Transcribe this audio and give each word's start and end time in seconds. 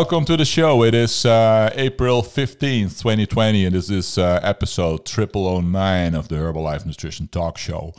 Welcome 0.00 0.24
to 0.24 0.36
the 0.38 0.46
show. 0.46 0.82
It 0.82 0.94
is 0.94 1.26
uh, 1.26 1.70
April 1.74 2.22
15th, 2.22 3.02
2020, 3.02 3.66
and 3.66 3.74
this 3.74 3.90
is 3.90 4.16
uh, 4.16 4.40
episode 4.42 5.06
0009 5.06 6.14
of 6.14 6.28
the 6.28 6.36
Herbalife 6.36 6.86
Nutrition 6.86 7.28
Talk 7.28 7.58
Show. 7.58 7.92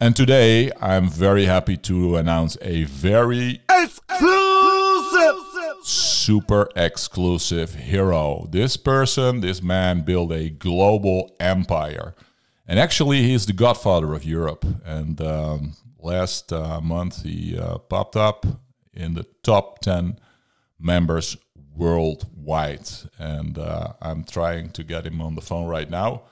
And 0.00 0.16
today 0.16 0.72
I'm 0.80 1.10
very 1.10 1.44
happy 1.44 1.76
to 1.76 2.16
announce 2.16 2.56
a 2.62 2.84
very 2.84 3.60
Exclusive! 3.68 5.34
super 5.82 6.70
exclusive 6.74 7.74
hero. 7.74 8.48
This 8.48 8.78
person, 8.78 9.42
this 9.42 9.62
man 9.62 10.00
built 10.00 10.32
a 10.32 10.48
global 10.48 11.36
empire. 11.38 12.14
And 12.66 12.78
actually, 12.78 13.24
he's 13.24 13.44
the 13.44 13.52
godfather 13.52 14.14
of 14.14 14.24
Europe. 14.24 14.64
And 14.86 15.20
um, 15.20 15.74
last 15.98 16.50
uh, 16.50 16.80
month, 16.80 17.24
he 17.24 17.58
uh, 17.58 17.76
popped 17.76 18.16
up 18.16 18.46
in 18.94 19.12
the 19.12 19.26
top 19.42 19.80
10 19.80 20.18
members 20.80 21.36
worldwide. 21.76 22.88
And 23.18 23.58
uh, 23.58 23.94
I'm 24.00 24.24
trying 24.24 24.70
to 24.70 24.84
get 24.84 25.06
him 25.06 25.20
on 25.20 25.34
the 25.34 25.40
phone 25.40 25.66
right 25.66 25.88
now. 25.88 26.22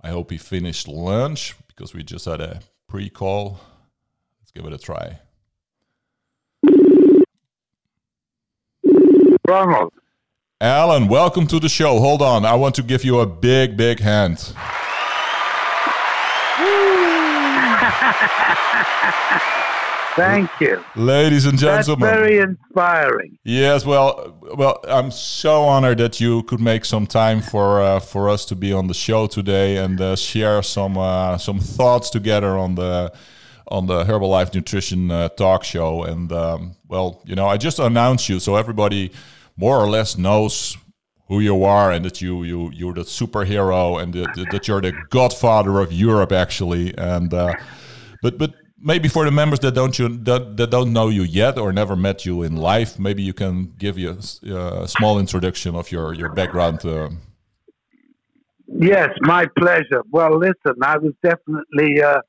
I 0.00 0.10
hope 0.10 0.30
he 0.30 0.38
finished 0.38 0.88
lunch 0.88 1.54
because 1.66 1.94
we 1.94 2.02
just 2.02 2.24
had 2.24 2.40
a 2.40 2.60
pre 2.88 3.10
call. 3.10 3.60
Let's 4.40 4.52
give 4.52 4.64
it 4.64 4.72
a 4.72 4.78
try. 4.78 5.18
Ronald, 9.46 9.92
Alan, 10.60 11.08
welcome 11.08 11.46
to 11.46 11.60
the 11.60 11.68
show. 11.68 12.00
Hold 12.00 12.20
on. 12.20 12.44
I 12.44 12.54
want 12.54 12.74
to 12.74 12.82
give 12.82 13.04
you 13.04 13.20
a 13.20 13.26
big, 13.26 13.76
big 13.76 14.00
hand. 14.00 14.52
thank 20.18 20.50
you. 20.60 20.84
Ladies 20.96 21.46
and 21.46 21.58
gentlemen. 21.58 22.00
That's 22.00 22.18
very 22.18 22.38
inspiring. 22.38 23.38
Yes, 23.44 23.84
well, 23.86 24.38
well, 24.54 24.80
I'm 24.88 25.10
so 25.10 25.62
honored 25.62 25.98
that 25.98 26.20
you 26.20 26.42
could 26.44 26.60
make 26.60 26.84
some 26.84 27.06
time 27.06 27.40
for 27.40 27.80
uh, 27.80 28.00
for 28.00 28.28
us 28.28 28.44
to 28.46 28.56
be 28.56 28.72
on 28.72 28.86
the 28.86 28.94
show 28.94 29.26
today 29.26 29.76
and 29.76 30.00
uh, 30.00 30.16
share 30.16 30.62
some 30.62 30.98
uh, 30.98 31.38
some 31.38 31.58
thoughts 31.58 32.10
together 32.10 32.58
on 32.58 32.74
the 32.74 33.12
on 33.68 33.86
the 33.86 34.04
Herbalife 34.04 34.54
Nutrition 34.54 35.10
uh, 35.10 35.28
Talk 35.30 35.64
Show. 35.64 36.02
And 36.02 36.32
um, 36.32 36.76
well, 36.88 37.22
you 37.24 37.34
know, 37.34 37.46
I 37.46 37.56
just 37.56 37.78
announced 37.78 38.28
you 38.28 38.40
so 38.40 38.56
everybody 38.56 39.12
more 39.56 39.78
or 39.78 39.88
less 39.88 40.16
knows 40.16 40.76
who 41.28 41.40
you 41.40 41.64
are 41.64 41.92
and 41.92 42.04
that 42.04 42.22
you 42.22 42.42
you 42.42 42.70
you're 42.72 42.94
the 42.94 43.02
superhero 43.02 44.02
and 44.02 44.14
that, 44.14 44.48
that 44.50 44.66
you're 44.66 44.80
the 44.80 44.92
godfather 45.10 45.80
of 45.80 45.92
Europe 45.92 46.32
actually. 46.32 46.96
And 46.96 47.32
uh, 47.32 47.52
but 48.22 48.38
but 48.38 48.54
maybe 48.80 49.08
for 49.08 49.24
the 49.24 49.30
members 49.30 49.60
that 49.60 49.74
don't 49.74 49.98
you 49.98 50.08
that, 50.08 50.56
that 50.56 50.70
don't 50.70 50.92
know 50.92 51.08
you 51.08 51.22
yet 51.22 51.58
or 51.58 51.72
never 51.72 51.96
met 51.96 52.24
you 52.24 52.42
in 52.42 52.56
life, 52.56 52.98
maybe 52.98 53.22
you 53.22 53.32
can 53.32 53.72
give 53.78 53.98
you 53.98 54.10
a, 54.10 54.54
uh, 54.54 54.82
a 54.82 54.88
small 54.88 55.18
introduction 55.18 55.74
of 55.74 55.90
your 55.90 56.14
your 56.14 56.30
background. 56.30 56.84
Uh, 56.84 57.10
Yes, 58.70 59.08
my 59.22 59.46
pleasure. 59.58 60.02
Well, 60.10 60.38
listen, 60.38 60.74
I 60.82 60.98
was 60.98 61.14
definitely 61.22 62.02
uh, 62.02 62.20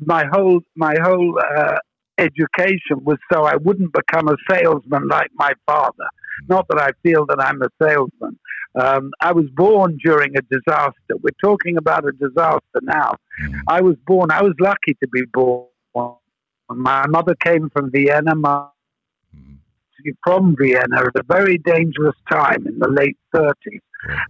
my 0.00 0.24
whole 0.32 0.60
my 0.74 0.96
whole 1.02 1.38
uh, 1.38 1.76
education 2.18 3.04
was 3.04 3.18
so 3.32 3.44
I 3.44 3.56
wouldn't 3.56 3.92
become 3.92 4.28
a 4.28 4.36
salesman 4.50 5.08
like 5.08 5.30
my 5.34 5.52
father. 5.66 6.08
Not 6.48 6.66
that 6.68 6.80
I 6.80 6.90
feel 7.02 7.26
that 7.26 7.40
I'm 7.40 7.60
a 7.62 7.68
salesman. 7.82 8.38
Um, 8.74 9.10
I 9.20 9.32
was 9.32 9.44
born 9.54 9.98
during 10.02 10.34
a 10.36 10.40
disaster. 10.42 11.14
We're 11.22 11.36
talking 11.42 11.76
about 11.76 12.08
a 12.08 12.12
disaster 12.12 12.80
now. 12.82 13.12
I 13.68 13.82
was 13.82 13.96
born. 14.06 14.30
I 14.30 14.42
was 14.42 14.54
lucky 14.58 14.94
to 15.02 15.08
be 15.12 15.22
born. 15.32 15.66
My 15.94 17.06
mother 17.08 17.34
came 17.34 17.70
from 17.70 17.90
Vienna. 17.90 18.34
My 18.34 18.68
from 20.24 20.56
Vienna 20.58 21.00
at 21.00 21.16
a 21.16 21.22
very 21.28 21.58
dangerous 21.58 22.16
time 22.30 22.66
in 22.66 22.78
the 22.78 22.88
late 22.88 23.16
30s 23.34 23.80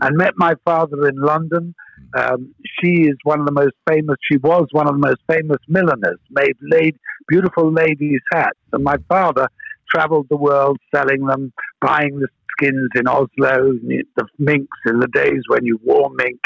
and 0.00 0.16
met 0.16 0.34
my 0.36 0.54
father 0.64 1.08
in 1.08 1.16
London. 1.16 1.74
Um, 2.16 2.54
she 2.78 3.02
is 3.02 3.16
one 3.24 3.40
of 3.40 3.46
the 3.46 3.52
most 3.52 3.74
famous, 3.88 4.16
she 4.30 4.36
was 4.38 4.66
one 4.72 4.86
of 4.86 4.94
the 4.94 5.06
most 5.06 5.20
famous 5.30 5.58
milliners, 5.68 6.18
made 6.30 6.56
laid, 6.60 6.96
beautiful 7.28 7.72
ladies' 7.72 8.20
hats. 8.32 8.58
And 8.72 8.84
my 8.84 8.96
father 9.08 9.48
traveled 9.88 10.26
the 10.28 10.36
world 10.36 10.78
selling 10.94 11.26
them, 11.26 11.52
buying 11.80 12.18
the 12.18 12.28
skins 12.52 12.90
in 12.94 13.08
Oslo, 13.08 13.72
the 13.82 14.26
minks 14.38 14.78
in 14.86 14.98
the 15.00 15.08
days 15.08 15.42
when 15.48 15.64
you 15.64 15.80
wore 15.82 16.10
mink. 16.14 16.40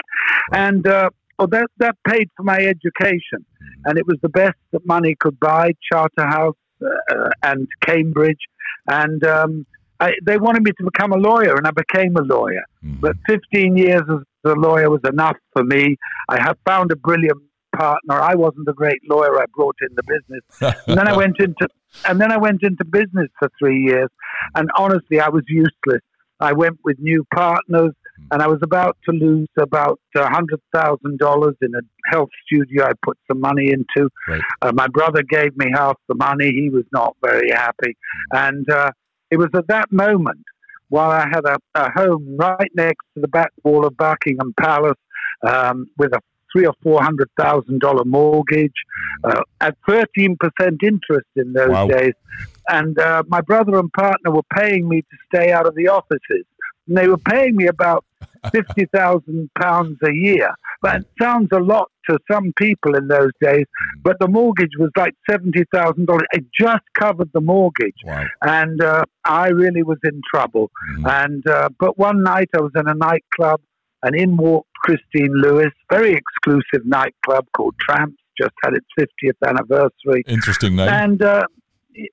And 0.53 0.87
uh, 0.87 1.10
well, 1.39 1.49
that, 1.49 1.69
that 1.79 1.97
paid 2.07 2.29
for 2.37 2.43
my 2.43 2.59
education. 2.59 3.45
And 3.85 3.99
it 3.99 4.07
was 4.07 4.19
the 4.23 4.29
best 4.29 4.57
that 4.73 4.85
money 4.87 5.17
could 5.19 5.39
buy 5.39 5.73
Charterhouse 5.91 6.57
uh, 6.83 7.31
and 7.43 7.69
Cambridge. 7.83 8.41
And 8.89 9.25
um, 9.25 9.67
I, 10.01 10.13
they 10.25 10.39
wanted 10.39 10.63
me 10.63 10.73
to 10.73 10.85
become 10.85 11.13
a 11.13 11.17
lawyer, 11.17 11.57
and 11.57 11.67
I 11.67 11.71
became 11.71 12.17
a 12.17 12.23
lawyer. 12.23 12.63
But 13.01 13.17
15 13.29 13.77
years 13.77 14.03
as 14.09 14.21
a 14.45 14.55
lawyer 14.55 14.91
was 14.91 15.01
enough 15.09 15.37
for 15.53 15.65
me. 15.65 15.97
I 16.29 16.41
have 16.41 16.57
found 16.65 16.93
a 16.93 16.97
brilliant 16.97 17.43
partner. 17.77 18.21
I 18.21 18.35
wasn't 18.35 18.69
a 18.69 18.73
great 18.73 19.01
lawyer. 19.09 19.41
I 19.41 19.45
brought 19.55 19.77
in 19.83 19.95
the 19.95 20.03
business, 20.03 20.77
and 20.87 20.99
then 20.99 21.09
I 21.09 21.17
went 21.17 21.39
into 21.41 21.69
and 22.05 22.21
then 22.21 22.31
I 22.31 22.37
went 22.37 22.63
into 22.63 22.85
business 22.85 23.29
for 23.39 23.49
three 23.59 23.85
years. 23.85 24.09
And 24.55 24.71
honestly, 24.77 25.19
I 25.19 25.29
was 25.29 25.45
useless. 25.49 26.03
I 26.41 26.53
went 26.53 26.79
with 26.85 26.99
new 26.99 27.25
partners, 27.35 27.93
and 28.31 28.43
I 28.43 28.47
was 28.47 28.60
about 28.62 28.97
to 29.09 29.12
lose 29.12 29.49
about 29.59 30.00
a 30.16 30.28
hundred 30.28 30.60
thousand 30.75 31.19
dollars 31.19 31.54
in 31.60 31.75
a 31.75 31.81
health 32.10 32.31
studio. 32.47 32.84
I 32.87 32.93
put 33.03 33.19
some 33.28 33.41
money 33.41 33.71
into. 33.71 34.09
Right. 34.28 34.41
Uh, 34.62 34.72
my 34.75 34.88
brother 34.88 35.22
gave 35.22 35.56
me 35.56 35.66
half 35.75 35.97
the 36.09 36.15
money. 36.15 36.50
He 36.53 36.69
was 36.71 36.84
not 36.93 37.16
very 37.22 37.50
happy, 37.50 37.97
and 38.32 38.69
uh, 38.71 38.91
it 39.31 39.38
was 39.38 39.49
at 39.54 39.66
that 39.69 39.93
moment 39.93 40.44
while 40.88 41.10
I 41.10 41.27
had 41.28 41.44
a, 41.44 41.59
a 41.75 41.91
home 41.91 42.37
right 42.38 42.71
next 42.75 43.04
to 43.15 43.21
the 43.21 43.28
back 43.28 43.50
wall 43.65 43.84
of 43.87 43.97
Buckingham 43.97 44.54
Palace 44.59 44.94
um, 45.47 45.87
with 45.98 46.12
a 46.12 46.21
three 46.53 46.65
or 46.65 46.75
four 46.83 47.03
hundred 47.03 47.28
thousand 47.38 47.81
dollar 47.81 48.04
mortgage 48.04 48.72
uh, 49.25 49.41
at 49.60 49.77
thirteen 49.88 50.37
percent 50.38 50.81
interest 50.83 51.27
in 51.37 51.53
those 51.53 51.69
Wow. 51.71 51.88
days, 51.88 52.15
and 52.69 52.98
uh, 52.98 53.22
my 53.28 53.41
brother 53.41 53.78
and 53.78 53.93
partner 53.93 54.31
were 54.31 54.47
paying 54.56 54.88
me 54.88 55.03
to 55.03 55.16
stay 55.34 55.53
out 55.53 55.66
of 55.66 55.75
the 55.75 55.88
offices, 55.88 56.44
and 56.88 56.97
they 56.97 57.09
were 57.09 57.19
paying 57.19 57.56
me 57.56 57.66
about 57.66 58.04
fifty 58.53 58.87
thousand 58.94 59.50
pounds 59.59 59.99
a 60.04 60.12
year. 60.12 60.50
It 60.84 61.04
sounds 61.21 61.49
a 61.53 61.59
lot 61.59 61.91
to 62.09 62.19
some 62.31 62.53
people 62.56 62.94
in 62.94 63.09
those 63.09 63.32
days. 63.41 63.65
But 64.03 64.19
the 64.21 64.28
mortgage 64.28 64.72
was 64.78 64.91
like 64.97 65.15
seventy 65.28 65.65
thousand 65.72 66.06
dollars. 66.06 66.27
It 66.32 66.44
just 66.59 66.84
covered 66.99 67.31
the 67.32 67.41
mortgage 67.41 67.97
wow. 68.04 68.25
and 68.43 68.81
uh, 68.82 69.04
I 69.25 69.49
really 69.49 69.82
was 69.82 69.99
in 70.04 70.21
trouble. 70.32 70.71
And 71.04 71.47
uh, 71.49 71.71
but 71.81 71.99
one 71.99 72.22
night 72.22 72.49
I 72.56 72.60
was 72.60 72.72
in 72.77 72.87
a 72.88 72.94
nightclub, 72.94 73.60
and 74.03 74.15
in 74.15 74.37
walked 74.37 74.69
Christine 74.84 75.33
Lewis, 75.34 75.72
very 75.91 76.12
exclusive 76.15 76.87
nightclub 76.87 77.47
called 77.56 77.75
Tramps, 77.81 78.16
just 78.38 78.53
had 78.62 78.75
its 78.75 78.87
50th 79.00 79.48
anniversary, 79.48 80.22
Interesting 80.28 80.77
name. 80.77 80.88
and 80.88 81.22
uh, 81.22 81.28
it- 81.28 81.43
it- 81.43 81.47
we're- 81.47 81.66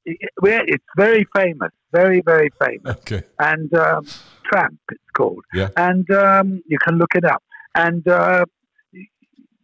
it's 0.06 0.84
very 0.98 1.26
famous, 1.36 1.72
very 1.92 2.22
very 2.22 2.50
famous. 2.64 2.98
okay. 2.98 3.22
And 3.40 3.74
um, 3.76 4.06
Tramp, 4.46 4.80
it's 4.92 5.12
called, 5.18 5.44
Yeah. 5.54 5.70
and 5.78 6.10
um, 6.12 6.62
you 6.68 6.78
can 6.86 6.98
look 6.98 7.16
it 7.16 7.26
up. 7.26 7.44
And 7.76 8.08
uh, 8.08 8.46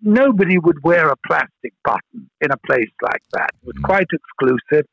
nobody 0.02 0.58
would 0.58 0.78
wear 0.84 1.10
a 1.10 1.16
plastic 1.28 1.74
button 1.84 2.30
in 2.42 2.52
a 2.52 2.58
place 2.66 2.90
like 3.02 3.22
that. 3.34 3.50
It 3.62 3.68
was 3.68 3.76
Mm. 3.78 3.84
quite 3.84 4.08
exclusive. 4.20 4.86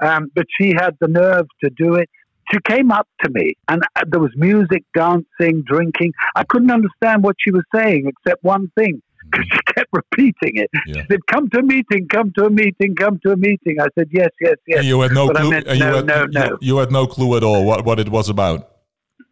Um, 0.00 0.30
but 0.34 0.46
she 0.58 0.72
had 0.72 0.96
the 1.00 1.08
nerve 1.08 1.46
to 1.62 1.70
do 1.70 1.94
it. 1.94 2.08
She 2.52 2.58
came 2.72 2.90
up 2.90 3.08
to 3.22 3.30
me, 3.30 3.54
and 3.68 3.82
uh, 3.96 4.02
there 4.06 4.20
was 4.20 4.32
music, 4.36 4.82
dancing, 4.94 5.62
drinking. 5.66 6.12
I 6.36 6.44
couldn't 6.44 6.70
understand 6.70 7.22
what 7.22 7.36
she 7.38 7.50
was 7.50 7.64
saying 7.74 8.06
except 8.12 8.42
one 8.44 8.70
thing 8.78 9.02
because 9.30 9.46
she 9.50 9.58
kept 9.74 9.90
repeating 9.92 10.56
it. 10.56 10.70
Yeah. 10.86 11.02
She 11.02 11.06
said, 11.10 11.26
"Come 11.26 11.48
to 11.50 11.60
a 11.60 11.62
meeting, 11.62 12.08
come 12.08 12.32
to 12.38 12.46
a 12.46 12.50
meeting, 12.50 12.94
come 12.94 13.18
to 13.24 13.32
a 13.32 13.36
meeting." 13.36 13.76
I 13.80 13.86
said, 13.98 14.08
"Yes, 14.10 14.30
yes, 14.40 14.56
yes." 14.66 14.78
And 14.80 14.88
you 14.88 15.00
had 15.00 15.12
no 15.12 15.28
But 15.28 15.36
clue. 15.36 15.50
meant 15.50 15.66
and 15.66 15.78
you 15.78 15.84
no, 15.84 15.96
had, 15.96 16.06
no, 16.06 16.24
no. 16.26 16.58
You, 16.60 16.78
had 16.78 16.92
no 16.92 17.06
clue 17.06 17.36
at 17.36 17.42
all 17.42 17.64
what, 17.64 17.84
what 17.84 17.98
it 17.98 18.08
was 18.08 18.28
about. 18.28 18.70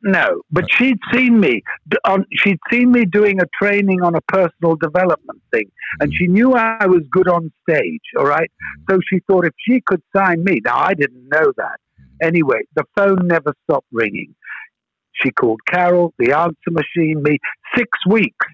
No, 0.02 0.42
but 0.50 0.64
uh. 0.64 0.66
she'd 0.76 0.98
seen 1.12 1.38
me. 1.38 1.62
On, 2.04 2.24
she'd 2.32 2.58
seen 2.70 2.90
me 2.90 3.04
doing 3.04 3.40
a 3.40 3.46
training 3.60 4.02
on 4.02 4.14
a 4.14 4.20
personal 4.22 4.76
development 4.76 5.40
thing, 5.52 5.70
and 6.00 6.10
mm. 6.10 6.16
she 6.16 6.26
knew 6.26 6.54
I 6.54 6.86
was 6.86 7.02
good 7.10 7.28
on 7.28 7.52
stage. 7.68 8.02
All 8.18 8.26
right, 8.26 8.50
mm. 8.50 8.94
so 8.94 9.00
she 9.08 9.20
thought 9.26 9.46
if 9.46 9.54
she 9.66 9.80
could 9.80 10.02
sign 10.14 10.42
me. 10.44 10.60
Now 10.64 10.78
I 10.78 10.94
didn't 10.94 11.28
know 11.28 11.52
that. 11.56 11.78
Mm. 12.00 12.26
Anyway, 12.26 12.62
the 12.74 12.84
phone 12.96 13.26
never 13.26 13.54
stopped 13.64 13.88
ringing. 13.92 14.34
She 15.14 15.30
called 15.30 15.60
Carol, 15.66 16.14
the 16.18 16.32
answer 16.32 16.70
machine, 16.70 17.22
me 17.22 17.38
six 17.76 17.90
weeks, 18.06 18.46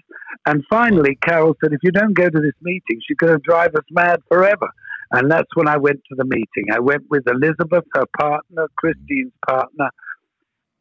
and 0.46 0.64
finally 0.68 1.18
Carol 1.22 1.56
said, 1.62 1.72
"If 1.72 1.80
you 1.82 1.90
don't 1.90 2.14
go 2.14 2.28
to 2.28 2.40
this 2.40 2.54
meeting, 2.62 3.00
she's 3.06 3.16
going 3.16 3.34
to 3.34 3.42
drive 3.42 3.74
us 3.74 3.84
mad 3.90 4.20
forever." 4.28 4.68
And 5.10 5.30
that's 5.30 5.48
when 5.54 5.68
I 5.68 5.78
went 5.78 6.00
to 6.10 6.14
the 6.16 6.24
meeting. 6.24 6.70
I 6.72 6.80
went 6.80 7.04
with 7.08 7.26
Elizabeth, 7.26 7.84
her 7.94 8.04
partner, 8.18 8.68
Christine's 8.76 9.32
partner. 9.46 9.88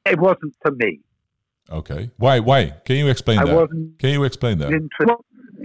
It 0.06 0.20
wasn't 0.20 0.54
for 0.62 0.72
me. 0.72 1.00
Okay. 1.70 2.10
Why? 2.18 2.40
Why? 2.40 2.74
Can 2.86 2.98
you 2.98 3.08
explain 3.08 3.40
I 3.40 3.46
that? 3.46 3.56
wasn't 3.56 4.00
Can 4.00 4.10
you 4.10 4.24
explain 4.24 4.58
that? 4.60 4.72
interested. 4.72 5.16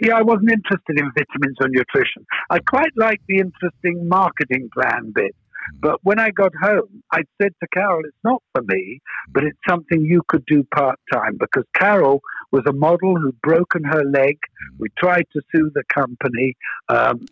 Yeah, 0.02 0.16
I 0.16 0.22
wasn't 0.22 0.50
interested 0.50 0.98
in 0.98 1.12
vitamins 1.16 1.56
or 1.60 1.68
nutrition. 1.68 2.24
I 2.50 2.58
quite 2.60 2.92
like 2.96 3.20
the 3.28 3.38
interesting 3.38 4.08
marketing 4.08 4.68
plan 4.72 5.12
bit. 5.14 5.34
Mm. 5.74 5.80
But 5.80 6.00
when 6.02 6.18
I 6.18 6.30
got 6.30 6.52
home, 6.60 7.02
I 7.12 7.22
said 7.40 7.52
to 7.60 7.68
Carol, 7.72 8.00
it's 8.04 8.16
not 8.24 8.42
for 8.54 8.62
me, 8.62 9.00
but 9.32 9.44
it's 9.44 9.58
something 9.68 10.04
you 10.04 10.22
could 10.28 10.44
do 10.46 10.64
part 10.74 10.98
time 11.12 11.36
because 11.38 11.64
Carol 11.74 12.20
was 12.52 12.62
a 12.68 12.72
model 12.72 13.16
who'd 13.16 13.40
broken 13.40 13.82
her 13.84 14.04
leg. 14.04 14.38
Hmm. 14.70 14.76
We 14.78 14.88
tried 14.98 15.26
to 15.32 15.40
sue 15.54 15.70
the 15.74 15.82
company. 15.92 16.54
Um, 16.88 17.26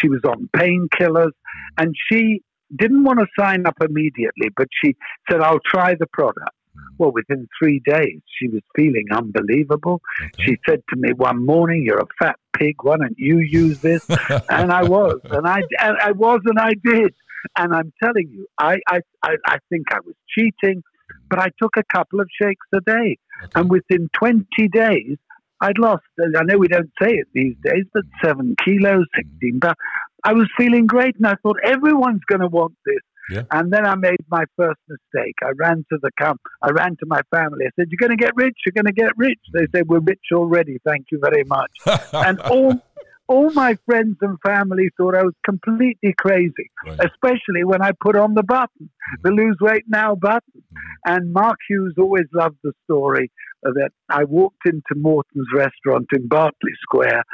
she 0.00 0.08
was 0.08 0.20
on 0.24 0.48
painkillers 0.54 1.32
hmm. 1.32 1.74
and 1.78 1.94
she 2.08 2.42
didn't 2.76 3.04
want 3.04 3.20
to 3.20 3.26
sign 3.38 3.66
up 3.66 3.76
immediately, 3.80 4.50
but 4.56 4.68
she 4.82 4.96
said, 5.30 5.40
I'll 5.40 5.60
try 5.64 5.94
the 5.94 6.06
product. 6.12 6.50
Hmm. 6.74 6.80
Well, 6.98 7.12
within 7.12 7.48
three 7.58 7.80
days, 7.84 8.20
she 8.38 8.48
was 8.48 8.62
feeling 8.76 9.06
unbelievable. 9.12 10.02
Okay. 10.22 10.44
She 10.44 10.58
said 10.68 10.82
to 10.90 10.96
me 10.96 11.12
one 11.14 11.44
morning, 11.44 11.84
"You're 11.84 12.00
a 12.00 12.06
fat 12.18 12.36
pig. 12.56 12.76
Why 12.82 12.96
don't 12.98 13.18
you 13.18 13.38
use 13.38 13.80
this?" 13.80 14.06
and 14.50 14.72
I 14.72 14.82
was, 14.82 15.20
and 15.24 15.46
I, 15.46 15.60
and 15.80 15.96
I 15.98 16.12
was, 16.12 16.40
and 16.44 16.58
I 16.58 16.72
did. 16.84 17.14
And 17.56 17.74
I'm 17.74 17.92
telling 18.02 18.28
you, 18.32 18.46
I, 18.58 18.78
I, 18.88 19.00
I, 19.22 19.36
I 19.46 19.58
think 19.70 19.86
I 19.92 20.00
was 20.04 20.14
cheating, 20.28 20.82
but 21.28 21.38
I 21.38 21.48
took 21.60 21.76
a 21.76 21.84
couple 21.94 22.20
of 22.20 22.28
shakes 22.40 22.66
a 22.74 22.80
day, 22.80 23.18
okay. 23.44 23.52
and 23.54 23.70
within 23.70 24.08
20 24.14 24.46
days, 24.72 25.16
I'd 25.60 25.78
lost. 25.78 26.04
I 26.20 26.42
know 26.42 26.58
we 26.58 26.68
don't 26.68 26.90
say 27.00 27.12
it 27.12 27.28
these 27.32 27.56
days, 27.62 27.84
but 27.92 28.02
seven 28.22 28.56
kilos, 28.64 29.06
16 29.16 29.60
pounds. 29.60 29.76
I 30.24 30.32
was 30.32 30.48
feeling 30.56 30.86
great, 30.86 31.16
and 31.16 31.26
I 31.26 31.34
thought 31.42 31.56
everyone's 31.64 32.24
going 32.28 32.40
to 32.40 32.48
want 32.48 32.74
this. 32.84 33.00
Yeah. 33.30 33.42
And 33.50 33.72
then 33.72 33.84
I 33.86 33.94
made 33.96 34.18
my 34.30 34.44
first 34.56 34.80
mistake. 34.88 35.34
I 35.42 35.50
ran 35.58 35.84
to 35.90 35.98
the 36.00 36.10
camp. 36.18 36.40
I 36.62 36.70
ran 36.70 36.90
to 37.00 37.06
my 37.06 37.22
family. 37.34 37.64
I 37.66 37.70
said, 37.76 37.88
"You're 37.90 38.06
going 38.06 38.16
to 38.16 38.22
get 38.22 38.36
rich. 38.36 38.56
You're 38.64 38.80
going 38.80 38.92
to 38.92 38.92
get 38.92 39.12
rich." 39.16 39.38
They 39.52 39.66
said, 39.74 39.88
"We're 39.88 40.00
rich 40.00 40.20
already. 40.32 40.78
Thank 40.86 41.06
you 41.10 41.20
very 41.20 41.44
much." 41.44 41.70
and 42.12 42.40
all 42.42 42.80
all 43.28 43.50
my 43.52 43.76
friends 43.86 44.16
and 44.20 44.38
family 44.44 44.90
thought 44.96 45.16
I 45.16 45.22
was 45.22 45.34
completely 45.44 46.14
crazy, 46.16 46.70
right. 46.86 47.00
especially 47.00 47.64
when 47.64 47.82
I 47.82 47.92
put 48.00 48.16
on 48.16 48.34
the 48.34 48.42
button, 48.42 48.90
the 49.22 49.30
lose 49.30 49.58
weight 49.60 49.84
now 49.88 50.14
button. 50.14 50.42
Mm-hmm. 50.56 51.12
And 51.12 51.32
Mark 51.32 51.58
Hughes 51.68 51.94
always 51.98 52.26
loved 52.32 52.58
the 52.62 52.72
story 52.84 53.30
that 53.62 53.90
I 54.08 54.24
walked 54.24 54.66
into 54.66 54.94
Morton's 54.94 55.48
restaurant 55.52 56.06
in 56.12 56.28
Berkeley 56.28 56.72
Square 56.82 57.24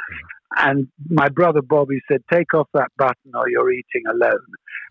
and 0.57 0.87
my 1.09 1.29
brother 1.29 1.61
Bobby 1.61 1.99
said, 2.11 2.21
Take 2.31 2.53
off 2.53 2.67
that 2.73 2.89
button 2.97 3.31
or 3.33 3.49
you're 3.49 3.71
eating 3.71 4.03
alone. 4.09 4.39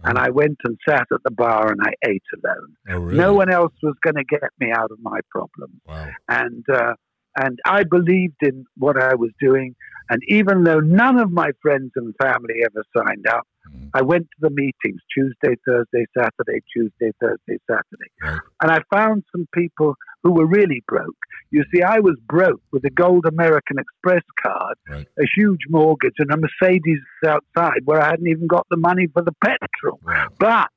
Oh. 0.04 0.08
And 0.08 0.18
I 0.18 0.30
went 0.30 0.58
and 0.64 0.76
sat 0.88 1.06
at 1.12 1.22
the 1.24 1.30
bar 1.30 1.70
and 1.70 1.80
I 1.82 1.92
ate 2.08 2.22
alone. 2.34 2.76
Oh, 2.88 2.98
really? 2.98 3.18
No 3.18 3.34
one 3.34 3.50
else 3.50 3.72
was 3.82 3.94
going 4.02 4.16
to 4.16 4.24
get 4.24 4.50
me 4.58 4.72
out 4.72 4.90
of 4.90 4.98
my 5.00 5.20
problems. 5.30 5.80
Wow. 5.86 6.10
And, 6.28 6.64
uh, 6.72 6.94
and 7.36 7.58
I 7.66 7.84
believed 7.84 8.36
in 8.42 8.64
what 8.76 9.00
I 9.00 9.14
was 9.14 9.30
doing. 9.40 9.74
And 10.10 10.20
even 10.28 10.64
though 10.64 10.80
none 10.80 11.18
of 11.18 11.30
my 11.30 11.50
friends 11.62 11.92
and 11.96 12.14
family 12.20 12.56
ever 12.64 12.84
signed 12.96 13.26
up, 13.28 13.46
mm. 13.74 13.88
I 13.94 14.02
went 14.02 14.24
to 14.24 14.36
the 14.40 14.50
meetings 14.50 15.00
Tuesday, 15.14 15.56
Thursday, 15.66 16.04
Saturday, 16.16 16.60
Tuesday, 16.74 17.12
Thursday, 17.20 17.58
Saturday. 17.70 18.10
Right. 18.20 18.40
And 18.60 18.70
I 18.70 18.80
found 18.92 19.24
some 19.32 19.48
people 19.54 19.94
who 20.22 20.32
were 20.32 20.46
really 20.46 20.82
broke. 20.86 21.16
You 21.50 21.64
see, 21.74 21.82
I 21.82 22.00
was 22.00 22.16
broke 22.28 22.60
with 22.72 22.84
a 22.84 22.90
gold 22.90 23.24
American 23.26 23.78
Express 23.78 24.22
card, 24.42 24.76
right. 24.88 25.06
a 25.18 25.24
huge 25.36 25.60
mortgage, 25.68 26.14
and 26.18 26.30
a 26.30 26.36
Mercedes 26.36 26.98
outside 27.26 27.80
where 27.84 28.00
I 28.00 28.10
hadn't 28.10 28.28
even 28.28 28.46
got 28.46 28.66
the 28.70 28.76
money 28.76 29.06
for 29.12 29.22
the 29.22 29.32
petrol. 29.42 30.00
Right. 30.02 30.28
But 30.38 30.68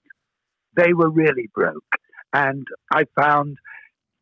they 0.78 0.94
were 0.94 1.10
really 1.10 1.50
broke. 1.54 1.84
And 2.34 2.68
I 2.94 3.06
found 3.18 3.58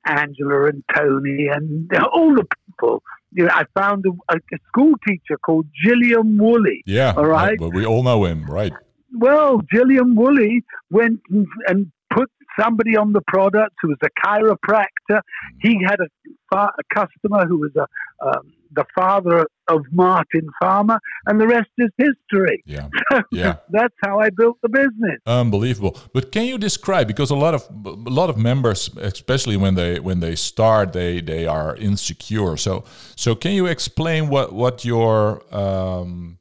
Angela 0.05 0.67
and 0.67 0.83
Tony 0.95 1.47
and 1.47 1.89
all 2.13 2.35
the 2.35 2.45
people. 2.65 3.03
You 3.31 3.45
know, 3.45 3.51
I 3.51 3.63
found 3.77 4.05
a, 4.05 4.35
a 4.35 4.39
school 4.67 4.94
teacher 5.07 5.38
called 5.44 5.65
Gilliam 5.83 6.38
Woolley. 6.38 6.83
Yeah, 6.85 7.13
all 7.15 7.25
right. 7.25 7.57
But 7.57 7.73
we 7.73 7.85
all 7.85 8.03
know 8.03 8.25
him, 8.25 8.45
right? 8.45 8.73
Well, 9.17 9.59
Gilliam 9.71 10.15
Woolley 10.15 10.63
went 10.91 11.21
and, 11.29 11.47
and 11.67 11.91
put 12.13 12.29
somebody 12.59 12.95
on 12.95 13.13
the 13.13 13.21
product 13.27 13.75
who 13.81 13.89
was 13.89 13.97
a 14.03 14.09
chiropractor. 14.25 15.21
He 15.61 15.79
had 15.83 15.97
a, 16.00 16.55
a 16.55 16.83
customer 16.94 17.47
who 17.47 17.59
was 17.59 17.71
a 17.75 17.88
um, 18.25 18.53
the 18.75 18.85
father 18.95 19.47
of 19.69 19.81
Martin 19.91 20.47
Farmer, 20.61 20.99
and 21.27 21.39
the 21.39 21.47
rest 21.47 21.69
is 21.77 21.89
history. 21.97 22.63
Yeah, 22.65 22.89
yeah. 23.31 23.57
That's 23.69 23.93
how 24.03 24.19
I 24.19 24.29
built 24.29 24.57
the 24.61 24.69
business. 24.69 25.19
Unbelievable. 25.25 25.97
But 26.13 26.31
can 26.31 26.45
you 26.45 26.57
describe 26.57 27.07
because 27.07 27.29
a 27.29 27.35
lot 27.35 27.53
of 27.53 27.67
a 27.85 28.09
lot 28.09 28.29
of 28.29 28.37
members, 28.37 28.89
especially 28.97 29.57
when 29.57 29.75
they 29.75 29.99
when 29.99 30.19
they 30.19 30.35
start, 30.35 30.93
they 30.93 31.21
they 31.21 31.45
are 31.45 31.75
insecure. 31.75 32.57
So 32.57 32.83
so 33.15 33.35
can 33.35 33.51
you 33.51 33.65
explain 33.65 34.29
what 34.29 34.53
what 34.53 34.83
your 34.83 35.43
um, 35.55 36.39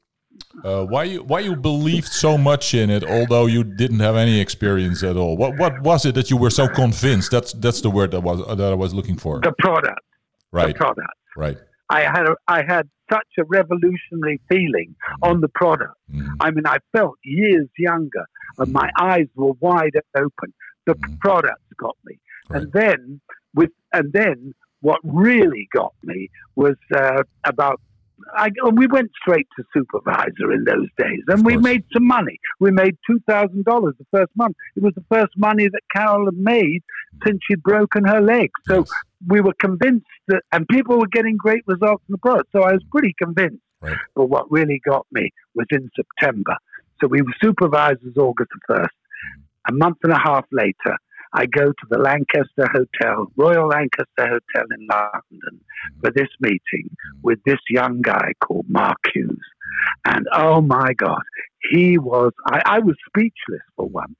uh, 0.63 0.85
why 0.85 1.03
you 1.03 1.23
why 1.23 1.39
you 1.39 1.55
believed 1.55 2.07
so 2.07 2.37
much 2.37 2.73
in 2.73 2.89
it, 2.89 3.03
although 3.03 3.45
you 3.45 3.63
didn't 3.63 3.99
have 3.99 4.15
any 4.15 4.39
experience 4.39 5.03
at 5.03 5.17
all? 5.17 5.35
What 5.37 5.57
what 5.57 5.81
was 5.81 6.05
it 6.05 6.15
that 6.15 6.29
you 6.29 6.37
were 6.37 6.49
so 6.49 6.67
convinced? 6.67 7.31
That's 7.31 7.53
that's 7.53 7.81
the 7.81 7.89
word 7.89 8.11
that 8.11 8.21
was 8.21 8.45
that 8.45 8.71
I 8.71 8.75
was 8.75 8.93
looking 8.93 9.17
for. 9.17 9.39
The 9.39 9.53
product. 9.59 9.99
Right. 10.51 10.67
The 10.67 10.73
product. 10.73 11.07
Right. 11.35 11.57
I 11.93 12.01
had 12.01 12.25
a, 12.27 12.35
I 12.47 12.63
had 12.67 12.89
such 13.11 13.27
a 13.39 13.43
revolutionary 13.45 14.39
feeling 14.49 14.95
mm. 14.95 15.29
on 15.29 15.41
the 15.41 15.49
product. 15.49 15.95
Mm. 16.13 16.27
I 16.39 16.51
mean, 16.51 16.65
I 16.65 16.77
felt 16.91 17.15
years 17.23 17.67
younger, 17.77 18.25
and 18.57 18.71
my 18.73 18.89
eyes 18.99 19.27
were 19.35 19.53
wide 19.59 19.95
open. 20.17 20.53
The 20.85 20.95
mm. 20.95 21.19
product 21.19 21.61
got 21.77 21.95
me, 22.05 22.19
right. 22.49 22.61
and 22.61 22.73
then 22.73 23.21
with 23.53 23.71
and 23.93 24.11
then 24.11 24.53
what 24.81 24.99
really 25.03 25.67
got 25.73 25.93
me 26.03 26.29
was 26.55 26.75
uh, 26.95 27.23
about 27.45 27.79
I, 28.35 28.49
we 28.73 28.87
went 28.87 29.11
straight 29.21 29.47
to 29.57 29.63
supervisor 29.73 30.51
in 30.51 30.63
those 30.65 30.87
days, 30.97 31.23
and 31.27 31.45
we 31.45 31.57
made 31.57 31.83
some 31.93 32.07
money. 32.07 32.39
We 32.59 32.71
made 32.71 32.97
two 33.09 33.19
thousand 33.27 33.65
dollars 33.65 33.95
the 33.99 34.05
first 34.11 34.31
month. 34.35 34.55
It 34.75 34.83
was 34.83 34.93
the 34.95 35.05
first 35.11 35.33
money 35.37 35.67
that 35.67 35.81
Carol 35.95 36.25
had 36.25 36.37
made 36.37 36.81
since 37.25 37.39
she'd 37.47 37.63
broken 37.63 38.05
her 38.05 38.21
leg. 38.21 38.49
So 38.67 38.79
yes. 38.79 38.91
We 39.27 39.41
were 39.41 39.53
convinced 39.59 40.05
that, 40.27 40.41
and 40.51 40.67
people 40.67 40.97
were 40.97 41.07
getting 41.07 41.37
great 41.37 41.63
results 41.67 42.03
in 42.07 42.13
the 42.13 42.17
product. 42.17 42.49
So 42.51 42.63
I 42.63 42.73
was 42.73 42.83
pretty 42.91 43.13
convinced. 43.21 43.61
Right. 43.81 43.97
But 44.15 44.25
what 44.25 44.51
really 44.51 44.81
got 44.85 45.05
me 45.11 45.29
was 45.55 45.67
in 45.71 45.89
September. 45.95 46.55
So 47.01 47.07
we 47.07 47.21
were 47.21 47.33
supervisors 47.41 48.15
August 48.17 48.51
the 48.53 48.75
first. 48.75 48.95
A 49.69 49.73
month 49.73 49.97
and 50.03 50.13
a 50.13 50.19
half 50.19 50.45
later, 50.51 50.97
I 51.33 51.47
go 51.47 51.65
to 51.65 51.87
the 51.89 51.97
Lancaster 51.97 52.69
Hotel, 52.71 53.31
Royal 53.35 53.67
Lancaster 53.67 54.05
Hotel 54.19 54.67
in 54.77 54.87
London, 54.89 55.59
mm-hmm. 55.59 55.99
for 56.01 56.11
this 56.11 56.29
meeting 56.39 56.59
mm-hmm. 56.89 57.19
with 57.23 57.39
this 57.45 57.59
young 57.69 58.01
guy 58.01 58.33
called 58.43 58.65
Mark 58.69 58.99
Hughes. 59.13 59.37
And 60.05 60.27
oh 60.33 60.61
my 60.61 60.93
God, 60.93 61.23
he 61.71 61.97
was, 61.97 62.31
I, 62.45 62.61
I 62.65 62.79
was 62.79 62.95
speechless 63.07 63.63
for 63.75 63.87
once. 63.87 64.15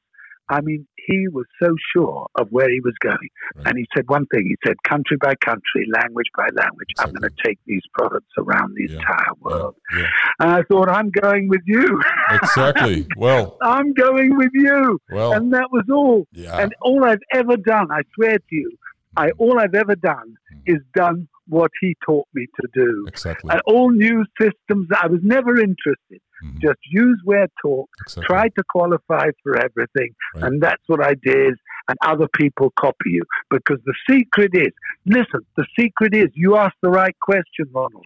I 0.54 0.62
mean, 0.62 0.88
he 1.08 1.28
was 1.30 1.46
so 1.62 1.76
sure 1.96 2.28
of 2.36 2.48
where 2.52 2.70
he 2.70 2.80
was 2.80 2.94
going. 3.02 3.18
Right. 3.56 3.68
And 3.68 3.78
he 3.78 3.86
said 3.96 4.08
one 4.08 4.28
thing 4.28 4.46
he 4.46 4.56
said, 4.64 4.76
country 4.84 5.18
by 5.20 5.34
country, 5.44 5.88
language 6.00 6.28
by 6.38 6.48
language. 6.54 6.90
I'm 7.00 7.12
going 7.12 7.28
to 7.28 7.36
take 7.44 7.58
these 7.66 7.82
products 7.94 8.32
around 8.38 8.76
the 8.76 8.88
yeah. 8.88 9.00
entire 9.00 9.34
world. 9.42 9.76
Yeah. 9.92 10.02
Yeah. 10.02 10.08
And 10.40 10.52
I 10.52 10.62
thought, 10.64 10.90
I'm 10.90 11.10
going 11.10 11.48
with 11.50 11.62
you. 11.66 12.02
Exactly. 12.30 13.08
Well, 13.18 13.58
I'm 13.62 13.94
going 13.94 14.36
with 14.36 14.52
you. 14.54 15.00
Well, 15.10 15.34
and 15.34 15.54
that 15.54 15.72
was 15.72 15.86
all. 15.92 16.28
And 16.36 16.76
all 16.82 17.06
I've 17.06 17.22
ever 17.32 17.58
done, 17.58 17.88
I 17.92 18.02
swear 18.16 18.38
to 18.38 18.44
you, 18.56 18.72
I 19.16 19.32
all 19.38 19.60
I've 19.60 19.76
ever 19.76 19.96
done 19.96 20.36
hmm. 20.52 20.60
is 20.66 20.82
done 20.94 21.28
what 21.48 21.72
he 21.82 21.96
taught 22.06 22.28
me 22.34 22.48
to 22.62 22.68
do. 22.74 23.06
Exactly. 23.08 23.52
And 23.52 23.62
all 23.66 23.92
new 23.92 24.26
systems, 24.40 24.88
I 25.02 25.08
was 25.08 25.20
never 25.24 25.60
interested. 25.60 26.22
Mm-hmm. 26.44 26.60
Just 26.62 26.80
use 26.92 27.22
where 27.24 27.48
taught, 27.62 27.90
exactly. 28.02 28.26
try 28.26 28.48
to 28.50 28.64
qualify 28.70 29.30
for 29.44 29.58
everything. 29.58 30.14
Right. 30.36 30.44
And 30.44 30.62
that's 30.62 30.84
what 30.88 31.04
I 31.04 31.14
did. 31.24 31.54
And 31.88 31.98
other 32.06 32.28
people 32.34 32.72
copy 32.80 33.12
you. 33.12 33.24
Because 33.50 33.80
the 33.86 33.94
secret 34.10 34.52
is 34.54 34.72
listen, 35.06 35.42
the 35.58 35.66
secret 35.78 36.14
is 36.14 36.30
you 36.34 36.56
ask 36.56 36.74
the 36.82 36.90
right 36.90 37.16
question, 37.22 37.66
Ronald. 37.74 38.06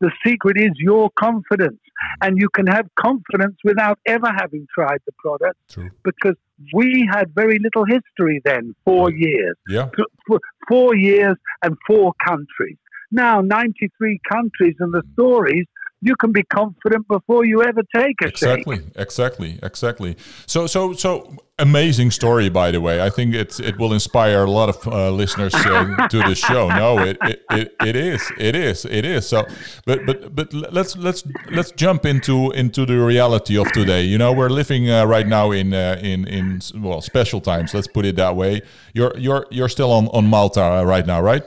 The 0.00 0.10
secret 0.26 0.58
is 0.58 0.70
your 0.76 1.10
confidence. 1.18 1.78
And 2.20 2.36
you 2.36 2.48
can 2.48 2.66
have 2.66 2.86
confidence 2.98 3.56
without 3.62 3.98
ever 4.06 4.30
having 4.36 4.66
tried 4.74 4.98
the 5.06 5.12
product. 5.18 5.56
True. 5.70 5.90
Because 6.02 6.34
we 6.72 7.08
had 7.10 7.34
very 7.34 7.58
little 7.58 7.84
history 7.84 8.40
then, 8.44 8.74
four 8.84 9.10
years. 9.10 9.56
Yeah. 9.68 9.88
Four 10.68 10.96
years 10.96 11.36
and 11.62 11.76
four 11.86 12.12
countries. 12.24 12.76
Now, 13.10 13.42
93 13.42 14.20
countries 14.30 14.76
and 14.80 14.92
the 14.92 15.02
stories 15.12 15.66
you 16.02 16.16
can 16.16 16.32
be 16.32 16.42
confident 16.42 17.06
before 17.06 17.44
you 17.44 17.62
ever 17.62 17.82
take 17.94 18.20
a 18.22 18.26
exactly 18.26 18.80
exactly 18.96 19.58
exactly. 19.62 20.16
So 20.46 20.66
so 20.66 20.92
so 20.92 21.36
amazing 21.60 22.10
story 22.10 22.48
by 22.48 22.72
the 22.72 22.80
way. 22.80 23.00
I 23.00 23.08
think 23.08 23.34
it's 23.34 23.60
it 23.60 23.78
will 23.78 23.92
inspire 23.92 24.42
a 24.42 24.50
lot 24.50 24.68
of 24.68 24.88
uh, 24.88 25.10
listeners 25.10 25.54
uh, 25.54 26.08
to 26.10 26.18
the 26.18 26.34
show. 26.34 26.68
No 26.68 26.98
it, 26.98 27.16
it, 27.22 27.42
it 27.50 27.74
it 27.86 27.96
is 27.96 28.32
it 28.36 28.56
is 28.56 28.84
it 28.84 29.04
is. 29.04 29.28
So 29.28 29.46
but 29.86 30.04
but 30.04 30.34
but 30.34 30.52
let's 30.52 30.96
let's 30.96 31.22
let's 31.52 31.70
jump 31.70 32.04
into 32.04 32.50
into 32.50 32.84
the 32.84 32.98
reality 32.98 33.56
of 33.56 33.70
today. 33.70 34.02
You 34.02 34.18
know 34.18 34.32
we're 34.32 34.50
living 34.50 34.90
uh, 34.90 35.04
right 35.04 35.26
now 35.26 35.52
in 35.52 35.72
uh, 35.72 36.00
in 36.02 36.26
in 36.26 36.60
well 36.76 37.00
special 37.00 37.40
times 37.40 37.74
let's 37.74 37.88
put 37.88 38.04
it 38.04 38.16
that 38.16 38.34
way. 38.34 38.62
You're 38.92 39.16
you're 39.16 39.46
you're 39.50 39.70
still 39.70 39.92
on 39.92 40.08
on 40.08 40.26
malta 40.26 40.82
right 40.84 41.06
now 41.06 41.22
right 41.22 41.44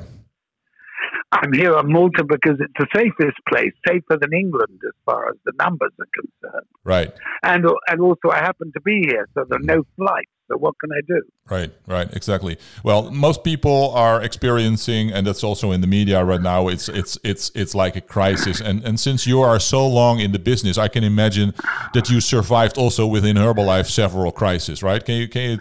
I'm 1.42 1.54
here 1.54 1.75
on 1.75 1.92
Malta 1.92 2.24
because 2.24 2.58
it's 2.60 2.74
the 2.80 2.88
safest 2.96 3.38
place, 3.50 3.74
safer 3.88 4.18
than 4.20 4.34
England 4.34 4.80
as 4.86 4.94
far 5.06 5.30
as 5.30 5.36
the 5.46 5.51
numbers 5.60 5.92
are 6.00 6.08
concerned. 6.13 6.68
Right. 6.84 7.12
and 7.44 7.65
and 7.88 8.01
also 8.01 8.30
I 8.32 8.38
happen 8.38 8.72
to 8.74 8.82
be 8.82 9.04
here, 9.10 9.27
so 9.34 9.46
there 9.50 9.60
are 9.60 9.63
no 9.63 9.82
mm-hmm. 9.82 10.04
flights. 10.04 10.32
So 10.48 10.58
what 10.58 10.75
can 10.80 10.92
I 10.92 11.01
do? 11.08 11.22
Right, 11.50 11.72
right, 11.88 12.08
exactly. 12.13 12.58
Well, 12.84 13.10
most 13.10 13.44
people 13.44 13.92
are 13.96 14.22
experiencing, 14.22 15.12
and 15.12 15.25
that's 15.25 15.44
also 15.44 15.72
in 15.72 15.82
the 15.82 15.88
media 15.88 16.24
right 16.24 16.42
now. 16.42 16.68
It's 16.68 16.88
it's 16.88 17.18
it's 17.24 17.51
it's 17.56 17.74
like 17.74 17.96
a 17.96 18.01
crisis, 18.01 18.62
and 18.62 18.84
and 18.86 19.00
since 19.00 19.25
you 19.25 19.42
are 19.42 19.60
so 19.60 19.88
long 19.88 20.20
in 20.20 20.32
the 20.34 20.39
business, 20.39 20.77
I 20.77 20.88
can 20.88 21.04
imagine 21.04 21.54
that 21.96 22.12
you 22.12 22.22
survived 22.22 22.77
also 22.77 23.08
within 23.08 23.38
Herbalife 23.38 23.88
several 23.88 24.32
crises, 24.32 24.84
right? 24.84 25.04
Can 25.04 25.15
you 25.15 25.27
can 25.27 25.44
you 25.51 25.60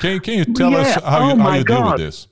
can 0.00 0.12
you, 0.12 0.20
can 0.20 0.34
you 0.34 0.44
tell 0.44 0.70
Yeah. 0.70 0.80
us 0.80 1.02
how 1.02 1.22
Oh 1.22 1.28
you 1.34 1.40
how 1.40 1.54
you 1.54 1.64
deal 1.64 1.90
with 1.90 1.98
this? 1.98 2.28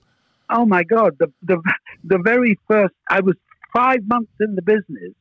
Oh 0.51 0.67
my 0.67 0.83
God! 0.83 1.17
The 1.19 1.33
the 1.43 1.61
the 2.05 2.19
very 2.19 2.59
first 2.69 2.95
I 3.09 3.21
was 3.21 3.35
five 3.75 4.01
months 4.07 4.33
in 4.41 4.55
the 4.55 4.63
business, 4.63 5.13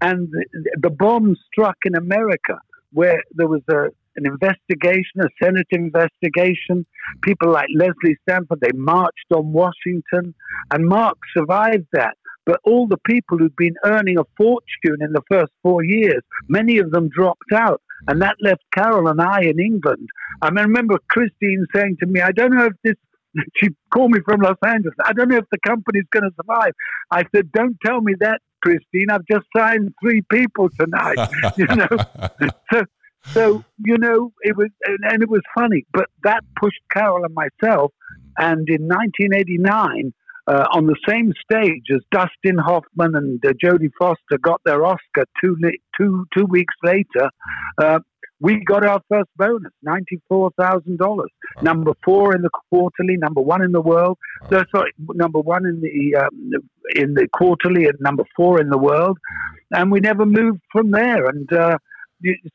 and 0.00 0.28
the, 0.30 0.76
the 0.82 0.90
bomb 0.90 1.36
struck 1.50 1.76
in 1.84 1.94
America, 1.94 2.58
where 2.92 3.22
there 3.34 3.48
was 3.48 3.62
a 3.68 3.88
an 4.16 4.26
investigation, 4.26 5.20
a 5.20 5.28
Senate 5.42 5.66
investigation. 5.70 6.86
People 7.22 7.50
like 7.52 7.68
Leslie 7.74 8.16
Stanford 8.22 8.60
they 8.60 8.72
marched 8.74 9.30
on 9.34 9.52
Washington, 9.52 10.34
and 10.72 10.86
Mark 10.86 11.18
survived 11.36 11.86
that. 11.92 12.16
But 12.46 12.60
all 12.64 12.86
the 12.86 12.98
people 12.98 13.38
who'd 13.38 13.56
been 13.56 13.74
earning 13.84 14.18
a 14.18 14.24
fortune 14.36 14.98
in 15.00 15.12
the 15.12 15.22
first 15.28 15.52
four 15.62 15.84
years, 15.84 16.22
many 16.48 16.78
of 16.78 16.92
them 16.92 17.08
dropped 17.08 17.52
out. 17.52 17.82
And 18.08 18.22
that 18.22 18.36
left 18.40 18.62
Carol 18.72 19.08
and 19.08 19.20
I 19.20 19.42
in 19.42 19.58
England. 19.58 20.08
I 20.42 20.48
remember 20.48 20.98
Christine 21.08 21.66
saying 21.74 21.96
to 22.00 22.06
me, 22.06 22.20
I 22.20 22.30
don't 22.30 22.54
know 22.54 22.66
if 22.66 22.74
this 22.84 22.94
she 23.56 23.68
called 23.92 24.12
me 24.12 24.20
from 24.24 24.40
Los 24.40 24.58
Angeles. 24.64 24.94
I 25.04 25.12
don't 25.12 25.28
know 25.28 25.38
if 25.38 25.44
the 25.50 25.58
company's 25.66 26.06
going 26.10 26.24
to 26.24 26.30
survive. 26.36 26.72
I 27.10 27.24
said, 27.34 27.52
"Don't 27.52 27.76
tell 27.84 28.00
me 28.00 28.14
that, 28.20 28.40
Christine. 28.62 29.10
I've 29.10 29.26
just 29.30 29.46
signed 29.56 29.94
three 30.02 30.22
people 30.30 30.68
tonight." 30.78 31.18
you 31.56 31.66
know, 31.66 31.88
so 32.72 32.82
so 33.34 33.64
you 33.84 33.98
know 33.98 34.32
it 34.42 34.56
was, 34.56 34.68
and, 34.84 35.22
it 35.22 35.28
was 35.28 35.42
funny. 35.54 35.84
But 35.92 36.06
that 36.24 36.42
pushed 36.60 36.80
Carol 36.92 37.24
and 37.24 37.34
myself. 37.34 37.92
And 38.38 38.68
in 38.68 38.86
1989, 38.86 40.12
uh, 40.46 40.64
on 40.72 40.86
the 40.86 40.96
same 41.08 41.32
stage 41.42 41.84
as 41.92 42.02
Dustin 42.12 42.58
Hoffman 42.58 43.16
and 43.16 43.44
uh, 43.44 43.52
Jodie 43.62 43.90
Foster 43.98 44.38
got 44.40 44.60
their 44.64 44.84
Oscar 44.84 45.24
two 45.42 45.56
li- 45.60 45.80
two 45.98 46.26
two 46.36 46.44
weeks 46.44 46.74
later. 46.82 47.30
Uh, 47.78 48.00
we 48.40 48.62
got 48.64 48.84
our 48.84 49.00
first 49.08 49.30
bonus, 49.36 49.72
ninety-four 49.82 50.50
thousand 50.60 50.98
dollars. 50.98 51.30
Number 51.62 51.92
four 52.04 52.34
in 52.34 52.42
the 52.42 52.50
quarterly, 52.70 53.16
number 53.16 53.40
one 53.40 53.62
in 53.62 53.72
the 53.72 53.80
world. 53.80 54.18
So, 54.50 54.62
sorry, 54.74 54.92
number 54.98 55.40
one 55.40 55.64
in 55.66 55.80
the 55.80 56.16
um, 56.22 56.52
in 56.94 57.14
the 57.14 57.28
quarterly, 57.32 57.86
and 57.86 57.98
number 58.00 58.24
four 58.36 58.60
in 58.60 58.68
the 58.68 58.78
world. 58.78 59.18
And 59.72 59.90
we 59.90 60.00
never 60.00 60.26
moved 60.26 60.60
from 60.70 60.90
there. 60.90 61.26
And 61.26 61.50
uh, 61.52 61.78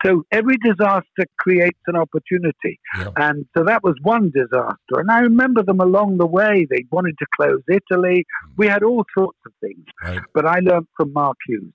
so 0.05 0.23
every 0.31 0.57
disaster 0.57 1.25
creates 1.39 1.79
an 1.87 1.95
opportunity. 1.95 2.79
Yep. 2.97 3.13
And 3.17 3.45
so 3.55 3.63
that 3.63 3.83
was 3.83 3.95
one 4.01 4.31
disaster. 4.33 4.99
And 4.99 5.11
I 5.11 5.19
remember 5.19 5.63
them 5.63 5.79
along 5.79 6.17
the 6.17 6.25
way. 6.25 6.67
They 6.69 6.85
wanted 6.91 7.15
to 7.19 7.25
close 7.35 7.61
Italy. 7.69 8.25
We 8.57 8.67
had 8.67 8.83
all 8.83 9.05
sorts 9.17 9.39
of 9.45 9.51
things. 9.61 9.85
Right. 10.03 10.19
But 10.33 10.45
I 10.45 10.59
learned 10.59 10.87
from 10.95 11.13
Mark 11.13 11.37
Hughes. 11.47 11.73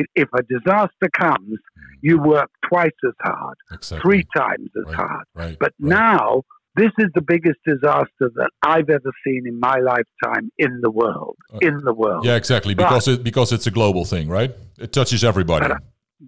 If, 0.00 0.06
if 0.14 0.28
a 0.40 0.42
disaster 0.54 1.08
comes, 1.24 1.58
you 2.02 2.18
work 2.20 2.50
twice 2.68 2.98
as 3.10 3.16
hard, 3.22 3.56
Exactly. 3.72 4.02
three 4.04 4.24
times 4.36 4.68
as 4.80 4.84
Right. 4.86 4.94
hard. 4.94 5.24
Right. 5.34 5.56
But 5.58 5.72
right. 5.80 5.88
now, 6.00 6.42
this 6.76 6.92
is 6.98 7.08
the 7.14 7.22
biggest 7.22 7.58
disaster 7.72 8.26
that 8.40 8.50
I've 8.62 8.90
ever 8.90 9.12
seen 9.26 9.42
in 9.46 9.58
my 9.58 9.76
lifetime 9.92 10.50
in 10.58 10.72
the 10.82 10.90
world. 10.90 11.36
Uh, 11.54 11.58
in 11.68 11.76
the 11.88 11.94
world. 11.94 12.24
Yeah, 12.26 12.36
exactly. 12.36 12.74
But- 12.74 12.84
Because 12.88 13.08
it 13.08 13.24
because 13.24 13.48
it's 13.56 13.66
a 13.66 13.70
global 13.80 14.04
thing, 14.04 14.28
right? 14.28 14.52
It 14.78 14.92
touches 14.92 15.24
everybody. 15.24 15.68
But, 15.68 15.82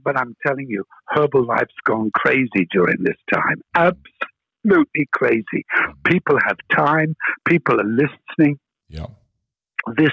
but 0.06 0.14
I'm 0.20 0.34
telling 0.46 0.66
you, 0.74 0.84
Herbalife's 1.14 1.80
gone 1.84 2.10
crazy 2.22 2.62
during 2.76 2.98
this 3.08 3.20
time. 3.32 3.58
Absolutely 4.64 5.06
crazy. 5.12 5.60
People 6.06 6.38
have 6.46 6.56
time. 6.74 7.14
People 7.46 7.80
are 7.80 7.90
listening. 8.02 8.58
Yeah. 8.88 9.06
This, 9.96 10.10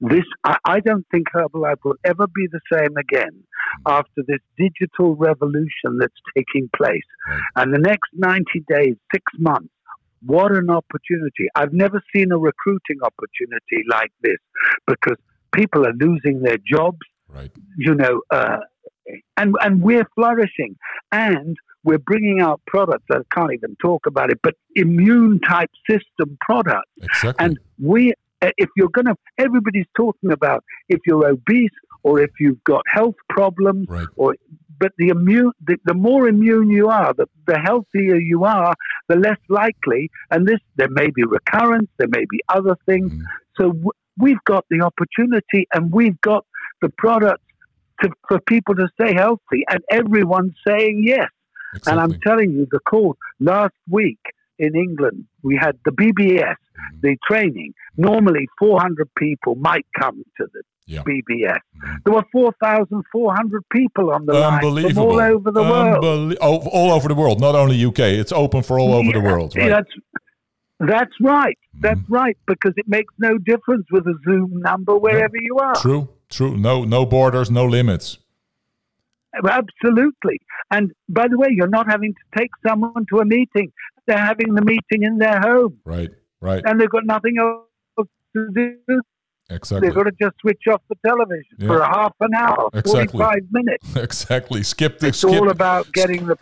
this, 0.00 0.24
I, 0.44 0.56
I 0.64 0.80
don't 0.80 1.06
think 1.10 1.26
Herbalife 1.34 1.84
will 1.84 1.96
ever 2.04 2.26
be 2.26 2.46
the 2.50 2.60
same 2.72 2.96
again 2.96 3.42
after 3.86 4.22
this 4.26 4.40
digital 4.56 5.16
revolution 5.16 5.98
that's 6.00 6.14
taking 6.36 6.68
place. 6.76 7.02
Right. 7.28 7.40
And 7.56 7.74
the 7.74 7.78
next 7.78 8.10
90 8.14 8.44
days, 8.68 8.94
six 9.12 9.24
months, 9.38 9.68
what 10.24 10.52
an 10.52 10.70
opportunity. 10.70 11.48
I've 11.54 11.72
never 11.72 12.02
seen 12.14 12.32
a 12.32 12.38
recruiting 12.38 12.98
opportunity 13.02 13.84
like 13.88 14.10
this 14.22 14.38
because 14.86 15.16
people 15.54 15.86
are 15.86 15.92
losing 15.92 16.42
their 16.42 16.58
jobs 16.66 16.98
Right. 17.28 17.50
you 17.76 17.94
know, 17.94 18.22
uh, 18.30 18.58
and 19.36 19.54
and 19.60 19.82
we're 19.82 20.06
flourishing, 20.14 20.76
and 21.12 21.56
we're 21.84 21.98
bringing 21.98 22.40
out 22.40 22.60
products. 22.66 23.04
I 23.10 23.18
can't 23.34 23.52
even 23.52 23.76
talk 23.80 24.06
about 24.06 24.30
it, 24.30 24.40
but 24.42 24.54
immune 24.74 25.40
type 25.40 25.70
system 25.88 26.36
products. 26.40 26.90
Exactly. 27.02 27.44
And 27.44 27.58
we, 27.80 28.14
if 28.42 28.68
you're 28.76 28.90
going 28.90 29.06
to, 29.06 29.16
everybody's 29.38 29.86
talking 29.96 30.32
about 30.32 30.64
if 30.88 31.00
you're 31.06 31.26
obese 31.28 31.70
or 32.02 32.20
if 32.20 32.30
you've 32.38 32.62
got 32.64 32.82
health 32.86 33.16
problems, 33.28 33.86
right. 33.88 34.06
or 34.16 34.34
but 34.80 34.92
the 34.96 35.08
immune, 35.08 35.50
the, 35.66 35.76
the 35.86 35.94
more 35.94 36.28
immune 36.28 36.70
you 36.70 36.88
are, 36.88 37.12
the, 37.12 37.26
the 37.46 37.58
healthier 37.58 38.16
you 38.16 38.44
are, 38.44 38.74
the 39.08 39.16
less 39.16 39.38
likely. 39.48 40.08
And 40.30 40.46
this, 40.46 40.60
there 40.76 40.88
may 40.90 41.10
be 41.10 41.24
recurrence, 41.24 41.88
there 41.98 42.08
may 42.08 42.24
be 42.30 42.40
other 42.48 42.76
things. 42.86 43.10
Mhm. 43.10 43.22
So 43.56 43.64
w- 43.72 43.90
we've 44.18 44.44
got 44.44 44.64
the 44.70 44.82
opportunity, 44.82 45.66
and 45.74 45.90
we've 45.92 46.20
got 46.20 46.46
the 46.80 46.90
products 46.90 47.42
to, 48.02 48.10
for 48.28 48.38
people 48.40 48.76
to 48.76 48.88
stay 49.00 49.14
healthy, 49.14 49.64
and 49.68 49.80
everyone's 49.90 50.54
saying 50.64 51.02
yes. 51.04 51.28
Exactly. 51.74 51.90
And 51.90 52.00
I'm 52.00 52.20
telling 52.20 52.52
you, 52.52 52.68
the 52.70 52.78
call 52.78 53.16
last 53.40 53.74
week 53.90 54.20
in 54.58 54.74
England, 54.74 55.24
we 55.42 55.56
had 55.60 55.78
the 55.84 55.92
BBS, 55.92 56.56
the 57.00 57.16
training. 57.28 57.72
Normally, 57.96 58.46
400 58.58 59.08
people 59.16 59.54
might 59.56 59.86
come 59.98 60.22
to 60.38 60.46
the 60.52 60.62
Yeah. 60.86 61.02
BBS. 61.02 61.58
Mhm. 61.84 62.04
There 62.04 62.14
were 62.14 62.24
4,400 62.32 63.62
people 63.70 64.10
on 64.10 64.24
the 64.26 64.32
line 64.32 64.60
from 64.60 64.98
all 64.98 65.20
over 65.20 65.50
the 65.50 65.62
world. 65.62 66.36
Oh, 66.40 66.56
all 66.72 66.90
over 66.92 67.08
the 67.08 67.14
world, 67.14 67.40
not 67.40 67.54
only 67.54 67.76
UK. 67.76 68.00
It's 68.18 68.32
open 68.32 68.62
for 68.62 68.78
all 68.78 68.94
over 68.94 69.12
the 69.12 69.20
world, 69.20 69.54
right? 69.56 69.68
That's, 69.68 69.90
that's 70.80 71.14
right. 71.20 71.58
That's 71.80 72.00
Mhm. 72.00 72.10
right, 72.20 72.36
because 72.46 72.72
it 72.76 72.88
makes 72.88 73.12
no 73.18 73.36
difference 73.38 73.86
with 73.92 74.06
a 74.06 74.14
Zoom 74.24 74.50
number 74.62 74.96
wherever 74.96 75.36
you 75.40 75.56
are. 75.58 75.74
True, 75.76 76.08
true. 76.30 76.56
No, 76.56 76.84
no 76.84 77.04
borders, 77.06 77.50
no 77.50 77.64
limits. 77.66 78.18
Absolutely. 79.44 80.40
And 80.70 80.92
by 81.08 81.28
the 81.28 81.36
way, 81.38 81.48
you're 81.50 81.68
not 81.68 81.86
having 81.88 82.14
to 82.14 82.38
take 82.38 82.50
someone 82.66 83.04
to 83.10 83.18
a 83.20 83.24
meeting. 83.24 83.70
They're 84.08 84.18
having 84.32 84.54
the 84.54 84.62
meeting 84.62 85.02
in 85.04 85.18
their 85.18 85.38
home 85.40 85.78
Right, 85.84 86.10
right. 86.40 86.62
and 86.66 86.80
they've 86.80 86.90
got 86.90 87.04
nothing 87.06 87.36
else 87.38 88.08
to 88.34 88.48
do. 88.54 88.74
Exactly, 89.50 89.88
They've 89.88 89.94
got 89.94 90.02
to 90.04 90.12
just 90.20 90.34
switch 90.40 90.62
off 90.70 90.82
the 90.90 90.96
television 91.06 91.44
Yeah. 91.58 91.68
for 91.68 91.78
a 91.78 91.86
half 91.86 92.14
an 92.20 92.34
hour, 92.34 92.68
Exactly. 92.74 93.18
45 93.20 93.34
minutes. 93.50 93.96
exactly. 93.96 94.62
Skip 94.62 94.98
the 94.98 95.06
It's 95.08 95.18
skip. 95.18 95.30
all 95.40 95.50
about 95.50 95.90
getting 95.94 96.26
the. 96.26 96.36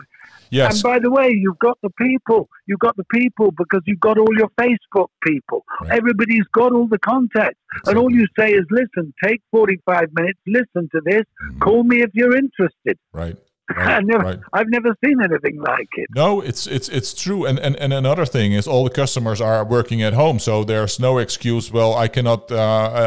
yes, 0.51 0.75
And 0.75 0.83
by 0.83 0.99
the 0.99 1.11
way, 1.11 1.29
you've 1.31 1.59
got 1.61 1.79
the 1.85 1.91
people. 1.91 2.49
You've 2.67 2.81
got 2.81 2.97
the 2.97 3.05
people 3.13 3.53
because 3.57 3.83
you've 3.87 4.01
got 4.01 4.19
all 4.19 4.35
your 4.37 4.49
Facebook 4.61 5.07
people. 5.25 5.65
Right. 5.83 5.93
Everybody's 5.93 6.47
got 6.53 6.73
all 6.73 6.89
the 6.89 6.99
contacts. 6.99 7.61
And 7.87 7.97
all 7.97 8.11
you 8.11 8.27
say 8.37 8.51
is, 8.53 8.65
listen, 8.73 9.15
take 9.23 9.41
45 9.53 10.09
minutes, 10.13 10.41
listen 10.49 10.89
to 10.93 11.01
this, 11.05 11.23
Mhm. 11.45 11.61
call 11.61 11.85
me 11.85 12.03
if 12.03 12.11
you're 12.13 12.37
interested. 12.37 12.99
right, 13.13 13.37
I 13.77 13.95
right, 13.95 14.05
never, 14.05 14.25
right. 14.25 14.39
I've 14.53 14.69
never 14.69 14.97
seen 15.05 15.17
anything 15.23 15.61
like 15.61 15.89
it. 15.97 16.09
No, 16.15 16.41
it's 16.41 16.69
it's 16.69 16.89
it's 16.89 17.13
true, 17.13 17.45
and, 17.45 17.59
and 17.59 17.75
and 17.77 17.93
another 17.93 18.25
thing 18.25 18.53
is 18.53 18.69
all 18.69 18.85
the 18.85 18.91
customers 18.91 19.41
are 19.41 19.65
working 19.65 20.03
at 20.03 20.13
home, 20.13 20.39
so 20.39 20.63
there's 20.63 21.01
no 21.01 21.19
excuse. 21.19 21.73
Well, 21.73 21.95
I 21.95 22.07
cannot 22.07 22.53
uh, 22.53 22.57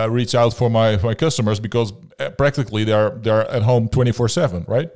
uh, 0.04 0.08
reach 0.10 0.36
out 0.36 0.54
for 0.54 0.70
my 0.70 0.98
for 0.98 1.08
my 1.08 1.16
customers 1.16 1.62
because 1.62 1.94
uh, 2.20 2.32
practically 2.32 2.84
they're 2.84 3.12
they're 3.12 3.50
at 3.50 3.64
home 3.64 3.88
twenty 3.88 4.12
four 4.12 4.28
seven, 4.28 4.66
right? 4.68 4.90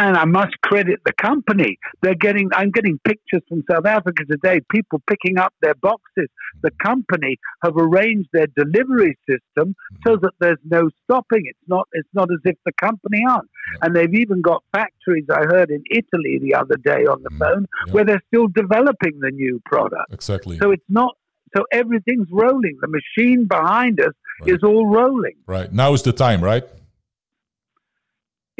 And 0.00 0.16
I 0.16 0.24
must 0.24 0.54
credit 0.62 1.00
the 1.04 1.12
company. 1.20 1.76
They're 2.00 2.14
getting, 2.14 2.48
I'm 2.54 2.70
getting 2.70 2.98
pictures 3.06 3.42
from 3.50 3.62
South 3.70 3.84
Africa 3.84 4.24
today, 4.30 4.60
people 4.72 5.02
picking 5.06 5.36
up 5.38 5.52
their 5.60 5.74
boxes. 5.74 6.28
The 6.62 6.70
company 6.82 7.36
have 7.62 7.74
arranged 7.76 8.30
their 8.32 8.46
delivery 8.56 9.18
system 9.28 9.74
so 10.06 10.16
that 10.16 10.32
there's 10.40 10.58
no 10.64 10.88
stopping. 11.04 11.42
It's 11.44 11.68
not, 11.68 11.86
it's 11.92 12.08
not 12.14 12.28
as 12.32 12.38
if 12.44 12.56
the 12.64 12.72
company 12.80 13.20
aren't. 13.28 13.50
And 13.82 13.94
they've 13.94 14.14
even 14.14 14.40
got 14.40 14.64
factories, 14.72 15.26
I 15.30 15.42
heard 15.54 15.68
in 15.70 15.82
Italy 15.90 16.38
the 16.40 16.54
other 16.54 16.76
day 16.82 17.04
on 17.04 17.22
the 17.22 17.30
Mhm. 17.32 17.38
phone, 17.38 17.66
Yeah. 17.86 17.92
where 17.92 18.04
they're 18.06 18.22
still 18.28 18.46
developing 18.48 19.20
the 19.20 19.30
new 19.30 19.60
product. 19.66 20.14
Exactly. 20.14 20.56
So 20.62 20.70
it's 20.70 20.82
not, 20.88 21.14
so 21.54 21.64
everything's 21.72 22.28
rolling. 22.32 22.78
The 22.80 22.88
machine 22.88 23.44
behind 23.46 24.00
us 24.00 24.14
Right. 24.40 24.54
is 24.54 24.62
all 24.62 24.86
rolling. 24.88 25.36
right 25.46 25.70
now 25.70 25.92
is 25.92 26.02
the 26.02 26.12
time, 26.14 26.40
right? 26.42 26.64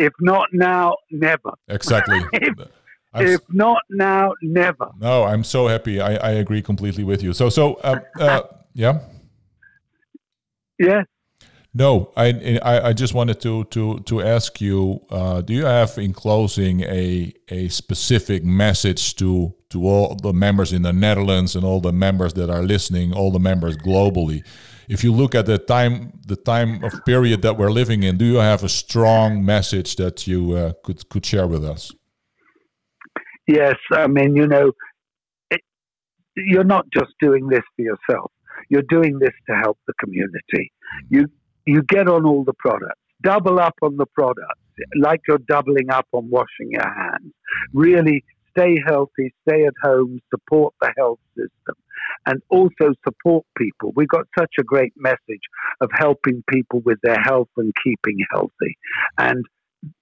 If 0.06 0.12
not 0.20 0.46
now, 0.52 0.96
never. 1.10 1.52
Exactly. 1.68 2.20
If- 2.32 2.68
If 3.34 3.40
not 3.50 3.82
now, 3.90 4.34
never. 4.40 4.88
no, 5.00 5.24
I'm 5.24 5.42
so 5.44 5.66
happy. 5.66 6.00
I, 6.00 6.12
I 6.14 6.30
agree 6.44 6.62
completely 6.62 7.02
with 7.04 7.22
you. 7.24 7.32
So 7.32 7.50
so 7.50 7.74
uh, 7.82 7.98
uh, 8.20 8.42
yeah. 8.72 9.00
Yeah. 10.78 11.02
No, 11.72 12.12
I, 12.16 12.58
I, 12.62 12.80
I 12.88 12.92
just 12.92 13.14
wanted 13.14 13.40
to 13.42 13.64
to 13.64 13.98
to 14.00 14.20
ask 14.22 14.60
you: 14.60 15.00
uh, 15.10 15.40
Do 15.40 15.52
you 15.54 15.64
have 15.66 15.98
in 15.98 16.12
closing 16.12 16.80
a 16.82 17.32
a 17.48 17.68
specific 17.68 18.44
message 18.44 19.14
to 19.16 19.54
to 19.70 19.86
all 19.86 20.16
the 20.16 20.32
members 20.32 20.72
in 20.72 20.82
the 20.82 20.92
Netherlands 20.92 21.54
and 21.56 21.64
all 21.64 21.80
the 21.80 21.92
members 21.92 22.32
that 22.34 22.50
are 22.50 22.62
listening, 22.62 23.12
all 23.12 23.30
the 23.32 23.38
members 23.40 23.76
globally? 23.76 24.42
If 24.94 25.04
you 25.04 25.12
look 25.12 25.36
at 25.36 25.46
the 25.46 25.56
time 25.56 25.94
the 26.26 26.34
time 26.52 26.82
of 26.82 26.92
period 27.04 27.42
that 27.42 27.56
we're 27.56 27.70
living 27.70 28.02
in, 28.02 28.16
do 28.16 28.24
you 28.24 28.40
have 28.52 28.64
a 28.64 28.68
strong 28.68 29.44
message 29.44 29.90
that 30.02 30.26
you 30.26 30.40
uh, 30.52 30.72
could 30.84 31.08
could 31.10 31.24
share 31.24 31.46
with 31.46 31.64
us? 31.64 31.92
Yes, 33.46 33.76
I 33.92 34.08
mean 34.08 34.34
you 34.34 34.46
know, 34.48 34.72
it, 35.52 35.60
you're 36.36 36.70
not 36.76 36.86
just 36.98 37.12
doing 37.20 37.46
this 37.46 37.64
for 37.74 37.82
yourself. 37.90 38.32
You're 38.68 38.90
doing 38.96 39.20
this 39.20 39.36
to 39.48 39.54
help 39.64 39.78
the 39.86 39.94
community. 40.02 40.72
You 41.08 41.22
you 41.66 41.82
get 41.82 42.08
on 42.08 42.26
all 42.26 42.42
the 42.42 42.58
products, 42.58 43.04
double 43.22 43.60
up 43.60 43.76
on 43.82 43.96
the 43.96 44.06
products, 44.06 44.64
like 45.00 45.20
you're 45.28 45.46
doubling 45.54 45.88
up 45.90 46.08
on 46.10 46.28
washing 46.30 46.68
your 46.78 46.90
hands. 47.02 47.32
Really 47.72 48.24
stay 48.56 48.76
healthy, 48.86 49.32
stay 49.48 49.64
at 49.64 49.74
home, 49.82 50.20
support 50.30 50.74
the 50.80 50.92
health 50.96 51.20
system, 51.36 51.76
and 52.26 52.42
also 52.50 52.94
support 53.04 53.44
people. 53.56 53.92
We 53.94 54.06
got 54.06 54.26
such 54.38 54.54
a 54.58 54.62
great 54.62 54.92
message 54.96 55.42
of 55.80 55.90
helping 55.92 56.42
people 56.48 56.80
with 56.80 56.98
their 57.02 57.20
health 57.22 57.48
and 57.56 57.72
keeping 57.82 58.18
healthy. 58.32 58.76
And 59.18 59.44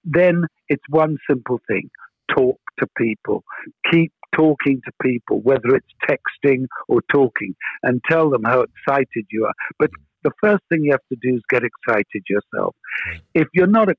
then 0.03 0.45
it's 0.67 0.83
one 0.89 1.17
simple 1.29 1.59
thing 1.67 1.89
talk 2.35 2.59
to 2.79 2.87
people, 2.97 3.43
keep 3.91 4.13
talking 4.35 4.81
to 4.85 4.91
people, 5.01 5.41
whether 5.41 5.75
it's 5.75 5.87
texting 6.07 6.65
or 6.87 7.01
talking, 7.11 7.55
and 7.83 8.01
tell 8.09 8.29
them 8.29 8.43
how 8.43 8.61
excited 8.61 9.25
you 9.31 9.45
are. 9.45 9.53
But 9.79 9.89
the 10.23 10.31
first 10.41 10.63
thing 10.69 10.83
you 10.83 10.91
have 10.91 10.99
to 11.11 11.17
do 11.21 11.35
is 11.35 11.41
get 11.49 11.63
excited 11.63 12.23
yourself. 12.29 12.75
If 13.33 13.47
you're 13.53 13.67
not, 13.67 13.89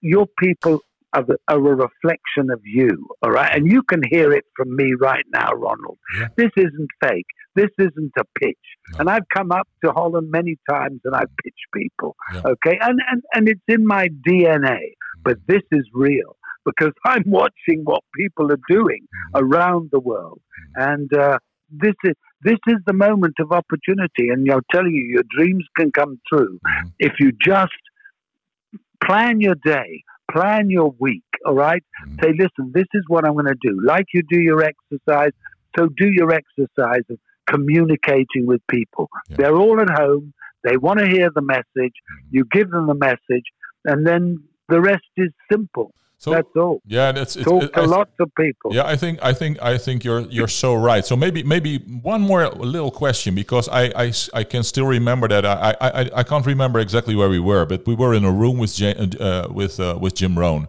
your 0.00 0.26
people 0.38 0.82
are, 1.12 1.24
a 1.48 1.58
reflection 1.58 2.50
of 2.52 2.60
you, 2.64 3.06
all 3.22 3.30
right? 3.30 3.54
And 3.54 3.70
you 3.70 3.82
can 3.82 4.02
hear 4.10 4.32
it 4.32 4.44
from 4.56 4.74
me 4.74 4.94
right 4.98 5.24
now, 5.32 5.52
Ronald. 5.52 5.98
Yeah. 6.18 6.28
This 6.36 6.50
isn't 6.56 6.88
fake. 7.02 7.26
This 7.54 7.70
isn't 7.78 8.12
a 8.18 8.24
pitch. 8.40 8.56
No. 8.92 8.98
And 9.00 9.10
I've 9.10 9.28
come 9.34 9.52
up 9.52 9.68
to 9.84 9.92
Holland 9.92 10.30
many 10.30 10.56
times 10.68 11.00
and 11.04 11.14
I've 11.14 11.34
pitched 11.42 11.66
people, 11.74 12.16
yeah. 12.32 12.42
okay? 12.46 12.78
And, 12.80 13.00
and, 13.10 13.22
and 13.34 13.48
it's 13.48 13.60
in 13.68 13.86
my 13.86 14.08
DNA, 14.26 14.60
mm. 14.60 15.22
but 15.24 15.38
this 15.46 15.62
is 15.72 15.84
real 15.92 16.36
because 16.64 16.92
I'm 17.04 17.24
watching 17.26 17.82
what 17.84 18.02
people 18.14 18.52
are 18.52 18.60
doing 18.68 19.06
mm. 19.34 19.40
around 19.42 19.90
the 19.92 20.00
world. 20.00 20.40
Mm. 20.78 20.92
And 20.92 21.14
uh, 21.14 21.38
this 21.70 21.94
is 22.04 22.14
this 22.42 22.58
is 22.68 22.76
the 22.86 22.92
moment 22.92 23.34
of 23.40 23.50
opportunity. 23.52 24.28
And 24.28 24.48
I'll 24.50 24.60
tell 24.72 24.86
you, 24.86 25.02
your 25.02 25.24
dreams 25.36 25.64
can 25.76 25.90
come 25.90 26.20
true 26.32 26.60
mm-hmm. 26.64 26.88
if 26.98 27.14
you 27.18 27.32
just 27.44 27.72
plan 29.04 29.40
your 29.40 29.56
day, 29.64 30.02
plan 30.30 30.70
your 30.70 30.94
week, 30.98 31.24
all 31.44 31.54
right? 31.54 31.82
mm-hmm. 32.06 32.16
Say, 32.22 32.32
listen, 32.32 32.72
this 32.74 32.86
is 32.94 33.02
what 33.08 33.26
I'm 33.26 33.34
going 33.34 33.46
to 33.46 33.56
do. 33.60 33.80
Like 33.84 34.06
you 34.12 34.22
do 34.28 34.40
your 34.40 34.62
exercise, 34.62 35.32
so 35.76 35.88
do 35.96 36.08
your 36.10 36.32
exercise 36.32 37.02
of 37.10 37.18
communicating 37.46 38.46
with 38.46 38.60
people. 38.68 39.08
Yeah. 39.28 39.36
They're 39.38 39.56
all 39.56 39.80
at 39.80 39.90
home. 39.90 40.34
They 40.64 40.76
want 40.76 40.98
to 41.00 41.06
hear 41.06 41.30
the 41.34 41.42
message. 41.42 41.64
Mm-hmm. 41.76 42.28
You 42.30 42.44
give 42.50 42.70
them 42.70 42.86
the 42.86 42.94
message, 42.94 43.44
and 43.84 44.06
then 44.06 44.42
the 44.68 44.80
rest 44.80 45.06
is 45.16 45.30
simple. 45.50 45.94
So 46.20 46.32
that's 46.32 46.48
all. 46.56 46.82
Yeah, 46.84 47.12
that's 47.12 47.36
it's, 47.36 47.44
talk 47.44 47.62
it, 47.62 47.72
to 47.74 47.82
lots 47.82 48.10
of 48.18 48.28
people. 48.34 48.74
Yeah, 48.74 48.86
I 48.86 48.96
think 48.96 49.20
I 49.22 49.32
think 49.32 49.62
I 49.62 49.78
think 49.78 50.02
you're 50.02 50.22
you're 50.22 50.48
so 50.48 50.74
right. 50.74 51.06
So 51.06 51.16
maybe 51.16 51.44
maybe 51.44 51.78
one 51.78 52.22
more 52.22 52.48
little 52.48 52.90
question 52.90 53.36
because 53.36 53.68
I 53.68 53.92
I, 53.94 54.12
I 54.34 54.42
can 54.42 54.64
still 54.64 54.86
remember 54.86 55.28
that 55.28 55.46
I, 55.46 55.76
I 55.80 56.10
I 56.16 56.22
can't 56.24 56.44
remember 56.44 56.80
exactly 56.80 57.14
where 57.14 57.28
we 57.28 57.38
were, 57.38 57.64
but 57.66 57.86
we 57.86 57.94
were 57.94 58.14
in 58.14 58.24
a 58.24 58.32
room 58.32 58.58
with 58.58 58.82
uh, 58.82 59.46
with 59.48 59.78
uh, 59.78 59.96
with 60.00 60.16
Jim 60.16 60.36
Rohn 60.36 60.66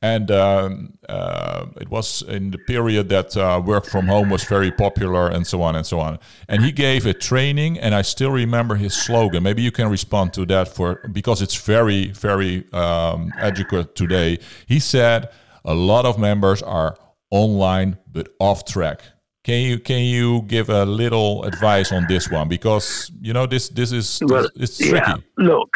and 0.00 0.30
um, 0.30 0.94
uh, 1.08 1.66
it 1.80 1.88
was 1.88 2.22
in 2.22 2.50
the 2.52 2.58
period 2.58 3.08
that 3.08 3.36
uh, 3.36 3.60
work 3.64 3.84
from 3.84 4.06
home 4.06 4.30
was 4.30 4.44
very 4.44 4.70
popular 4.70 5.28
and 5.28 5.46
so 5.46 5.62
on 5.62 5.74
and 5.74 5.84
so 5.84 5.98
on. 5.98 6.18
And 6.48 6.62
he 6.64 6.70
gave 6.70 7.04
a 7.04 7.14
training 7.14 7.78
and 7.78 7.94
i 7.94 8.02
still 8.02 8.30
remember 8.30 8.76
his 8.76 8.94
slogan. 8.94 9.42
Maybe 9.42 9.62
you 9.62 9.72
can 9.72 9.88
respond 9.90 10.32
to 10.34 10.46
that 10.46 10.68
for 10.68 11.00
because 11.12 11.42
it's 11.42 11.56
very 11.56 12.08
very 12.12 12.64
um, 12.72 13.32
educated 13.38 13.96
today. 13.96 14.38
He 14.66 14.78
said 14.78 15.30
a 15.64 15.74
lot 15.74 16.04
of 16.04 16.18
members 16.18 16.62
are 16.62 16.96
online 17.30 17.98
but 18.10 18.28
off 18.38 18.64
track. 18.64 19.02
Can 19.42 19.62
you 19.62 19.78
can 19.80 20.02
you 20.04 20.42
give 20.42 20.68
a 20.68 20.84
little 20.84 21.42
advice 21.44 21.90
on 21.90 22.06
this 22.06 22.30
one? 22.30 22.48
Because 22.48 23.10
you 23.20 23.32
know 23.32 23.46
this 23.46 23.68
this 23.68 23.90
is 23.90 24.20
well, 24.24 24.48
it's 24.54 24.78
tricky. 24.78 24.94
yeah, 24.94 25.16
look 25.38 25.70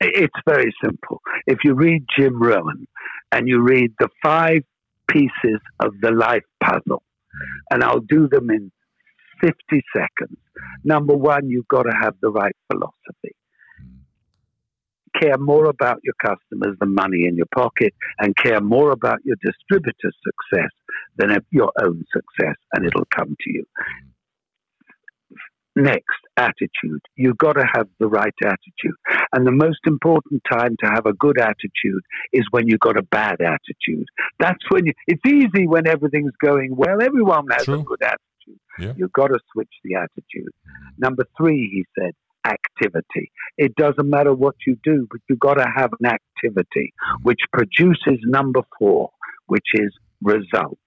it's 0.00 0.36
very 0.48 0.72
simple. 0.82 1.20
If 1.46 1.58
you 1.64 1.74
read 1.74 2.04
jim 2.16 2.42
rohn 2.42 2.86
and 3.32 3.48
you 3.48 3.62
read 3.62 3.92
the 3.98 4.08
five 4.22 4.62
pieces 5.08 5.60
of 5.80 5.92
the 6.00 6.10
life 6.10 6.44
puzzle. 6.62 7.02
Mm. 7.02 7.58
And 7.70 7.84
I'll 7.84 8.00
do 8.00 8.28
them 8.28 8.50
in 8.50 8.70
50 9.40 9.56
seconds. 9.94 10.38
Mm. 10.38 10.84
Number 10.84 11.16
one, 11.16 11.48
you've 11.48 11.68
got 11.68 11.84
to 11.84 11.92
have 12.00 12.14
the 12.20 12.30
right 12.30 12.56
philosophy. 12.70 13.34
Mm. 13.82 15.20
Care 15.20 15.38
more 15.38 15.66
about 15.66 16.00
your 16.02 16.14
customers 16.20 16.76
than 16.80 16.94
money 16.94 17.26
in 17.26 17.36
your 17.36 17.48
pocket, 17.54 17.94
and 18.18 18.36
care 18.36 18.60
more 18.60 18.90
about 18.90 19.18
your 19.24 19.36
distributor's 19.44 20.16
success 20.24 20.70
than 21.16 21.36
your 21.50 21.72
own 21.82 22.04
success, 22.12 22.56
and 22.74 22.86
it'll 22.86 23.08
come 23.14 23.36
to 23.40 23.52
you. 23.52 23.64
Next, 25.80 26.20
attitude. 26.36 27.00
You've 27.16 27.38
got 27.38 27.54
to 27.54 27.64
have 27.72 27.88
the 27.98 28.06
right 28.06 28.34
attitude. 28.44 28.96
And 29.32 29.46
the 29.46 29.52
most 29.52 29.78
important 29.86 30.42
time 30.50 30.76
to 30.84 30.90
have 30.90 31.06
a 31.06 31.14
good 31.14 31.38
attitude 31.38 32.02
is 32.34 32.44
when 32.50 32.68
you've 32.68 32.80
got 32.80 32.98
a 32.98 33.02
bad 33.02 33.40
attitude. 33.40 34.06
That's 34.38 34.62
when 34.68 34.86
you, 34.86 34.92
it's 35.06 35.24
easy 35.26 35.66
when 35.66 35.86
everything's 35.86 36.34
going 36.44 36.76
well. 36.76 37.00
Everyone 37.02 37.46
has 37.50 37.64
True. 37.64 37.80
a 37.80 37.82
good 37.82 38.02
attitude. 38.02 38.60
Yeah. 38.78 38.92
You've 38.96 39.12
got 39.12 39.28
to 39.28 39.38
switch 39.52 39.72
the 39.84 39.94
attitude. 39.94 40.52
Mm-hmm. 40.52 40.88
Number 40.98 41.24
three, 41.38 41.70
he 41.72 41.86
said, 41.98 42.12
activity. 42.44 43.32
It 43.56 43.74
doesn't 43.74 44.08
matter 44.08 44.34
what 44.34 44.56
you 44.66 44.76
do, 44.82 45.06
but 45.10 45.20
you've 45.28 45.40
got 45.40 45.54
to 45.54 45.66
have 45.74 45.90
an 45.98 46.06
activity 46.06 46.92
mm-hmm. 46.92 47.22
which 47.22 47.40
produces 47.52 48.18
number 48.24 48.60
four, 48.78 49.10
which 49.46 49.68
is 49.74 49.94
results. 50.22 50.80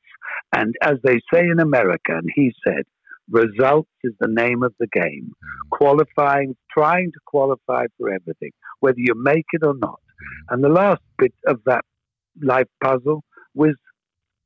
And 0.56 0.76
as 0.82 0.98
they 1.04 1.20
say 1.34 1.42
in 1.42 1.60
America, 1.60 2.12
and 2.16 2.30
he 2.36 2.54
said, 2.64 2.84
Results 3.30 3.90
is 4.04 4.14
the 4.20 4.28
name 4.28 4.64
of 4.64 4.74
the 4.80 4.88
game. 4.88 5.32
Qualifying, 5.72 6.56
trying 6.72 7.12
to 7.12 7.20
qualify 7.26 7.86
for 7.98 8.14
everything, 8.14 8.52
whether 8.80 9.00
you 9.00 9.14
make 9.16 9.46
it 9.54 9.64
or 9.66 9.76
not. 9.78 10.00
And 10.50 10.64
the 10.64 10.70
last 10.70 11.02
bit 11.18 11.34
of 11.48 11.62
that 11.66 11.84
life 12.42 12.68
puzzle 12.84 13.24
was 13.54 13.76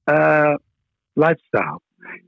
uh, 0.07 0.55
lifestyle. 1.15 1.81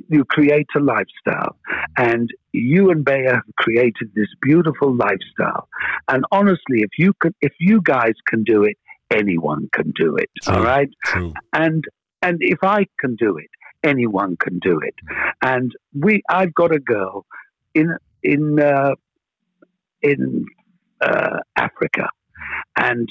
You 0.10 0.26
create 0.26 0.68
a 0.76 0.80
lifestyle, 0.80 1.56
and 1.96 2.30
you 2.52 2.90
and 2.90 3.06
Bayer 3.06 3.36
have 3.36 3.56
created 3.58 4.12
this 4.16 4.28
beautiful 4.42 4.96
lifestyle. 4.96 5.70
And 6.08 6.26
honestly, 6.32 6.82
if 6.82 6.90
you 6.98 7.14
can, 7.22 7.34
if 7.42 7.54
you 7.60 7.80
guys 7.82 8.14
can 8.28 8.44
do 8.44 8.64
it, 8.64 8.78
anyone 9.12 9.70
can 9.72 9.94
do 9.96 10.16
it. 10.18 10.30
True, 10.42 10.56
all 10.56 10.64
right, 10.64 10.90
true. 11.06 11.34
and 11.54 11.84
and 12.22 12.38
if 12.42 12.60
I 12.64 12.86
can 13.00 13.16
do 13.16 13.38
it, 13.38 13.50
anyone 13.84 14.38
can 14.38 14.60
do 14.60 14.80
it. 14.80 14.96
And 15.42 15.74
we, 15.94 16.22
I've 16.30 16.54
got 16.54 16.74
a 16.74 16.80
girl 16.80 17.26
in 17.74 17.98
in 18.24 18.60
uh, 18.60 18.96
in 20.02 20.46
uh, 21.02 21.40
Africa, 21.56 22.10
and 22.78 23.08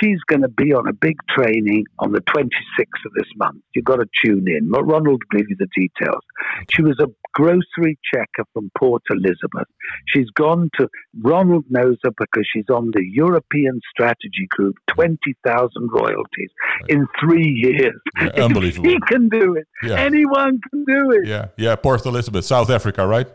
she's 0.00 0.18
going 0.26 0.42
to 0.42 0.48
be 0.48 0.72
on 0.72 0.88
a 0.88 0.92
big 0.92 1.16
training 1.28 1.84
on 2.00 2.12
the 2.12 2.20
26th 2.20 3.04
of 3.06 3.12
this 3.16 3.28
month. 3.36 3.62
You've 3.74 3.84
got 3.84 3.96
to 3.96 4.06
tune 4.24 4.46
in. 4.48 4.70
Ronald 4.70 5.06
will 5.06 5.38
give 5.38 5.46
you 5.48 5.56
the 5.58 5.68
details. 5.74 6.22
She 6.70 6.82
was 6.82 6.98
a 7.00 7.06
grocery 7.34 7.98
checker 8.12 8.44
from 8.52 8.70
Port 8.76 9.02
Elizabeth. 9.10 9.68
She's 10.06 10.30
gone 10.30 10.70
to, 10.78 10.88
Ronald 11.22 11.64
knows 11.70 11.96
her 12.04 12.10
because 12.18 12.46
she's 12.52 12.68
on 12.72 12.90
the 12.92 13.04
European 13.12 13.80
Strategy 13.90 14.46
Group, 14.50 14.76
20,000 14.88 15.70
royalties 15.92 16.50
in 16.88 17.06
three 17.20 17.48
years. 17.48 18.00
Yeah, 18.20 18.44
unbelievable. 18.44 18.88
he 18.90 18.98
can 19.06 19.28
do 19.28 19.54
it. 19.54 19.66
Yeah. 19.82 20.00
Anyone 20.00 20.60
can 20.70 20.84
do 20.84 21.12
it. 21.12 21.26
Yeah, 21.26 21.48
yeah, 21.56 21.76
Port 21.76 22.04
Elizabeth, 22.06 22.44
South 22.44 22.70
Africa, 22.70 23.06
right? 23.06 23.28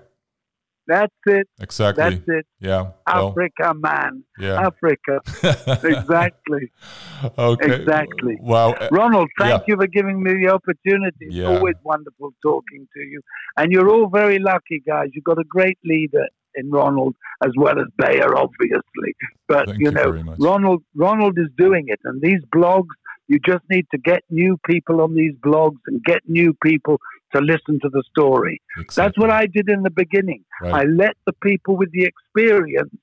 That's 0.87 1.13
it. 1.25 1.47
Exactly. 1.61 2.03
That's 2.03 2.23
it. 2.27 2.45
Yeah. 2.59 2.91
Africa, 3.07 3.51
well, 3.59 3.73
man. 3.75 4.23
Yeah. 4.37 4.67
Africa. 4.67 5.21
exactly. 5.87 6.71
Okay. 7.37 7.75
Exactly. 7.75 8.37
Wow. 8.41 8.75
Ronald, 8.91 9.29
thank 9.39 9.61
yeah. 9.61 9.65
you 9.67 9.75
for 9.77 9.87
giving 9.87 10.21
me 10.21 10.33
the 10.33 10.51
opportunity. 10.51 11.27
It's 11.27 11.35
yeah. 11.35 11.47
always 11.47 11.75
wonderful 11.83 12.31
talking 12.41 12.87
to 12.93 12.99
you. 13.01 13.21
And 13.57 13.71
you're 13.71 13.89
all 13.89 14.09
very 14.09 14.39
lucky, 14.39 14.83
guys. 14.85 15.09
You've 15.13 15.23
got 15.23 15.39
a 15.39 15.45
great 15.45 15.77
leader 15.85 16.27
in 16.55 16.69
Ronald 16.69 17.15
as 17.43 17.51
well 17.57 17.79
as 17.79 17.87
Bayer, 17.97 18.35
obviously. 18.35 19.15
But 19.47 19.67
thank 19.67 19.79
you 19.79 19.91
know, 19.91 20.35
Ronald 20.39 20.83
Ronald 20.95 21.37
is 21.37 21.47
doing 21.57 21.85
it, 21.87 21.99
and 22.03 22.21
these 22.21 22.41
blogs. 22.55 22.95
You 23.29 23.39
just 23.39 23.63
need 23.69 23.85
to 23.91 23.97
get 23.97 24.21
new 24.29 24.57
people 24.69 24.99
on 24.99 25.15
these 25.15 25.33
blogs 25.43 25.79
and 25.87 26.03
get 26.03 26.19
new 26.27 26.53
people 26.61 26.99
to 27.35 27.41
listen 27.41 27.79
to 27.81 27.89
the 27.89 28.03
story. 28.09 28.61
Exactly. 28.77 29.03
That's 29.03 29.17
what 29.17 29.29
I 29.29 29.45
did 29.45 29.69
in 29.69 29.83
the 29.83 29.89
beginning. 29.89 30.43
Right. 30.61 30.73
I 30.73 30.83
let 30.83 31.15
the 31.25 31.33
people 31.43 31.75
with 31.75 31.91
the 31.91 32.03
experience 32.03 32.93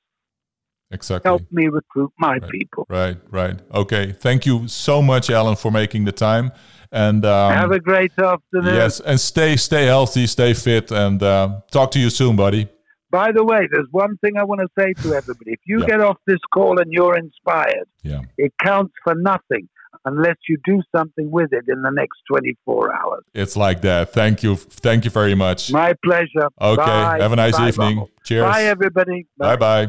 exactly. 0.91 1.29
help 1.29 1.43
me 1.51 1.67
recruit 1.69 2.13
my 2.19 2.37
right. 2.37 2.51
people. 2.51 2.87
Right, 2.89 3.19
right. 3.31 3.59
Okay. 3.75 4.13
Thank 4.13 4.47
you 4.47 4.69
so 4.69 5.03
much, 5.03 5.31
Alan, 5.31 5.57
for 5.57 5.71
making 5.71 6.05
the 6.05 6.13
time. 6.13 6.53
And 6.93 7.25
um, 7.25 7.53
have 7.53 7.71
a 7.71 7.79
great 7.79 8.13
afternoon. 8.19 8.75
Yes, 8.75 8.99
and 8.99 9.21
stay 9.21 9.57
stay 9.57 9.85
healthy, 9.87 10.27
stay 10.27 10.55
fit, 10.55 10.91
and 10.91 11.23
uh, 11.23 11.61
talk 11.71 11.93
to 11.93 12.01
you 12.01 12.11
soon, 12.11 12.35
buddy. 12.35 12.69
By 13.13 13.33
the 13.33 13.45
way, 13.45 13.69
there's 13.71 13.89
one 13.93 14.17
thing 14.19 14.37
I 14.37 14.45
want 14.45 14.61
to 14.61 14.69
say 14.79 14.93
to 15.03 15.15
everybody. 15.15 15.53
If 15.53 15.61
you 15.67 15.81
Yeah. 15.81 15.87
get 15.87 16.01
off 16.01 16.19
this 16.27 16.41
call 16.53 16.81
and 16.81 16.93
you're 16.93 17.17
inspired, 17.17 17.89
Yeah. 18.03 18.23
it 18.39 18.53
counts 18.63 18.93
for 19.05 19.15
nothing 19.15 19.69
unless 20.05 20.37
you 20.49 20.59
do 20.65 20.83
something 20.95 21.31
with 21.31 21.53
it 21.53 21.65
in 21.69 21.83
the 21.83 21.91
next 21.91 22.19
24 22.29 22.95
hours. 22.95 23.25
It's 23.35 23.57
like 23.57 23.83
that. 23.83 24.13
Thank 24.13 24.43
you. 24.43 24.57
Thank 24.57 25.05
you 25.05 25.11
very 25.11 25.35
much. 25.35 25.71
My 25.73 25.95
pleasure. 26.05 26.49
Okay. 26.61 26.77
Bye. 26.77 27.19
Have 27.21 27.33
a 27.33 27.37
nice 27.37 27.57
Bye, 27.57 27.69
evening. 27.69 27.97
Bubble. 27.97 28.11
Cheers. 28.25 28.45
Bye, 28.45 28.65
everybody. 28.65 29.27
Bye 29.37 29.57
bye. 29.57 29.89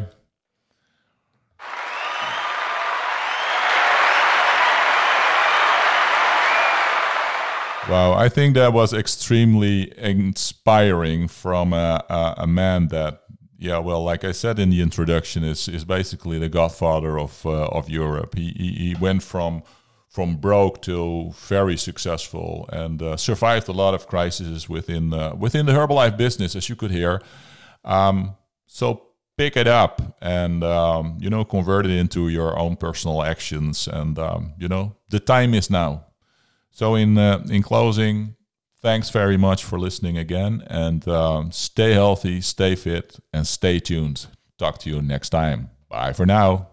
Wow, 7.90 8.14
I 8.14 8.30
think 8.30 8.54
that 8.56 8.74
was 8.74 8.94
extremely 8.94 9.92
inspiring 9.98 11.28
from 11.28 11.74
a, 11.74 12.06
a, 12.10 12.36
a 12.44 12.48
man 12.48 12.88
that, 12.88 13.24
yeah, 13.58 13.80
well, 13.80 14.04
like 14.04 14.24
I 14.24 14.32
said 14.32 14.60
in 14.60 14.70
the 14.70 14.82
introduction, 14.82 15.44
is 15.44 15.68
is 15.68 15.84
basically 15.84 16.40
the 16.40 16.48
godfather 16.48 17.20
of 17.20 17.46
uh, 17.46 17.66
of 17.66 17.90
Europe. 17.90 18.36
He, 18.36 18.54
he 18.56 18.72
he 18.72 18.96
went 19.00 19.24
from 19.24 19.64
from 20.12 20.36
broke 20.36 20.82
to 20.82 21.32
very 21.48 21.78
successful 21.78 22.70
and 22.74 23.02
uh, 23.02 23.16
survived 23.16 23.70
a 23.70 23.72
lot 23.72 23.94
of 23.94 24.08
crises 24.08 24.68
within 24.68 25.14
uh, 25.14 25.34
within 25.36 25.66
the 25.66 25.72
Herbalife 25.72 26.18
business, 26.18 26.56
as 26.56 26.68
you 26.68 26.76
could 26.76 26.92
hear. 26.92 27.22
Um, 27.86 28.36
so 28.68 29.04
pick 29.38 29.56
it 29.56 29.68
up 29.68 30.18
and 30.22 30.64
um, 30.64 31.18
you 31.20 31.30
know 31.30 31.46
convert 31.46 31.86
it 31.86 31.92
into 31.92 32.28
your 32.28 32.60
own 32.60 32.76
personal 32.76 33.24
actions, 33.24 33.88
and 33.88 34.20
um, 34.20 34.54
you 34.60 34.68
know 34.68 34.96
the 35.10 35.20
time 35.20 35.54
is 35.54 35.70
now. 35.70 36.06
So 36.72 36.96
in 36.96 37.18
uh, 37.18 37.46
in 37.50 37.64
closing, 37.64 38.36
thanks 38.82 39.10
very 39.10 39.38
much 39.38 39.64
for 39.64 39.80
listening 39.80 40.18
again, 40.18 40.64
and 40.68 41.08
um, 41.08 41.52
stay 41.54 41.94
healthy, 41.94 42.42
stay 42.42 42.76
fit, 42.76 43.18
and 43.32 43.48
stay 43.48 43.80
tuned. 43.80 44.28
Talk 44.58 44.78
to 44.80 44.90
you 44.90 45.02
next 45.02 45.30
time. 45.30 45.70
Bye 45.88 46.12
for 46.12 46.26
now. 46.26 46.68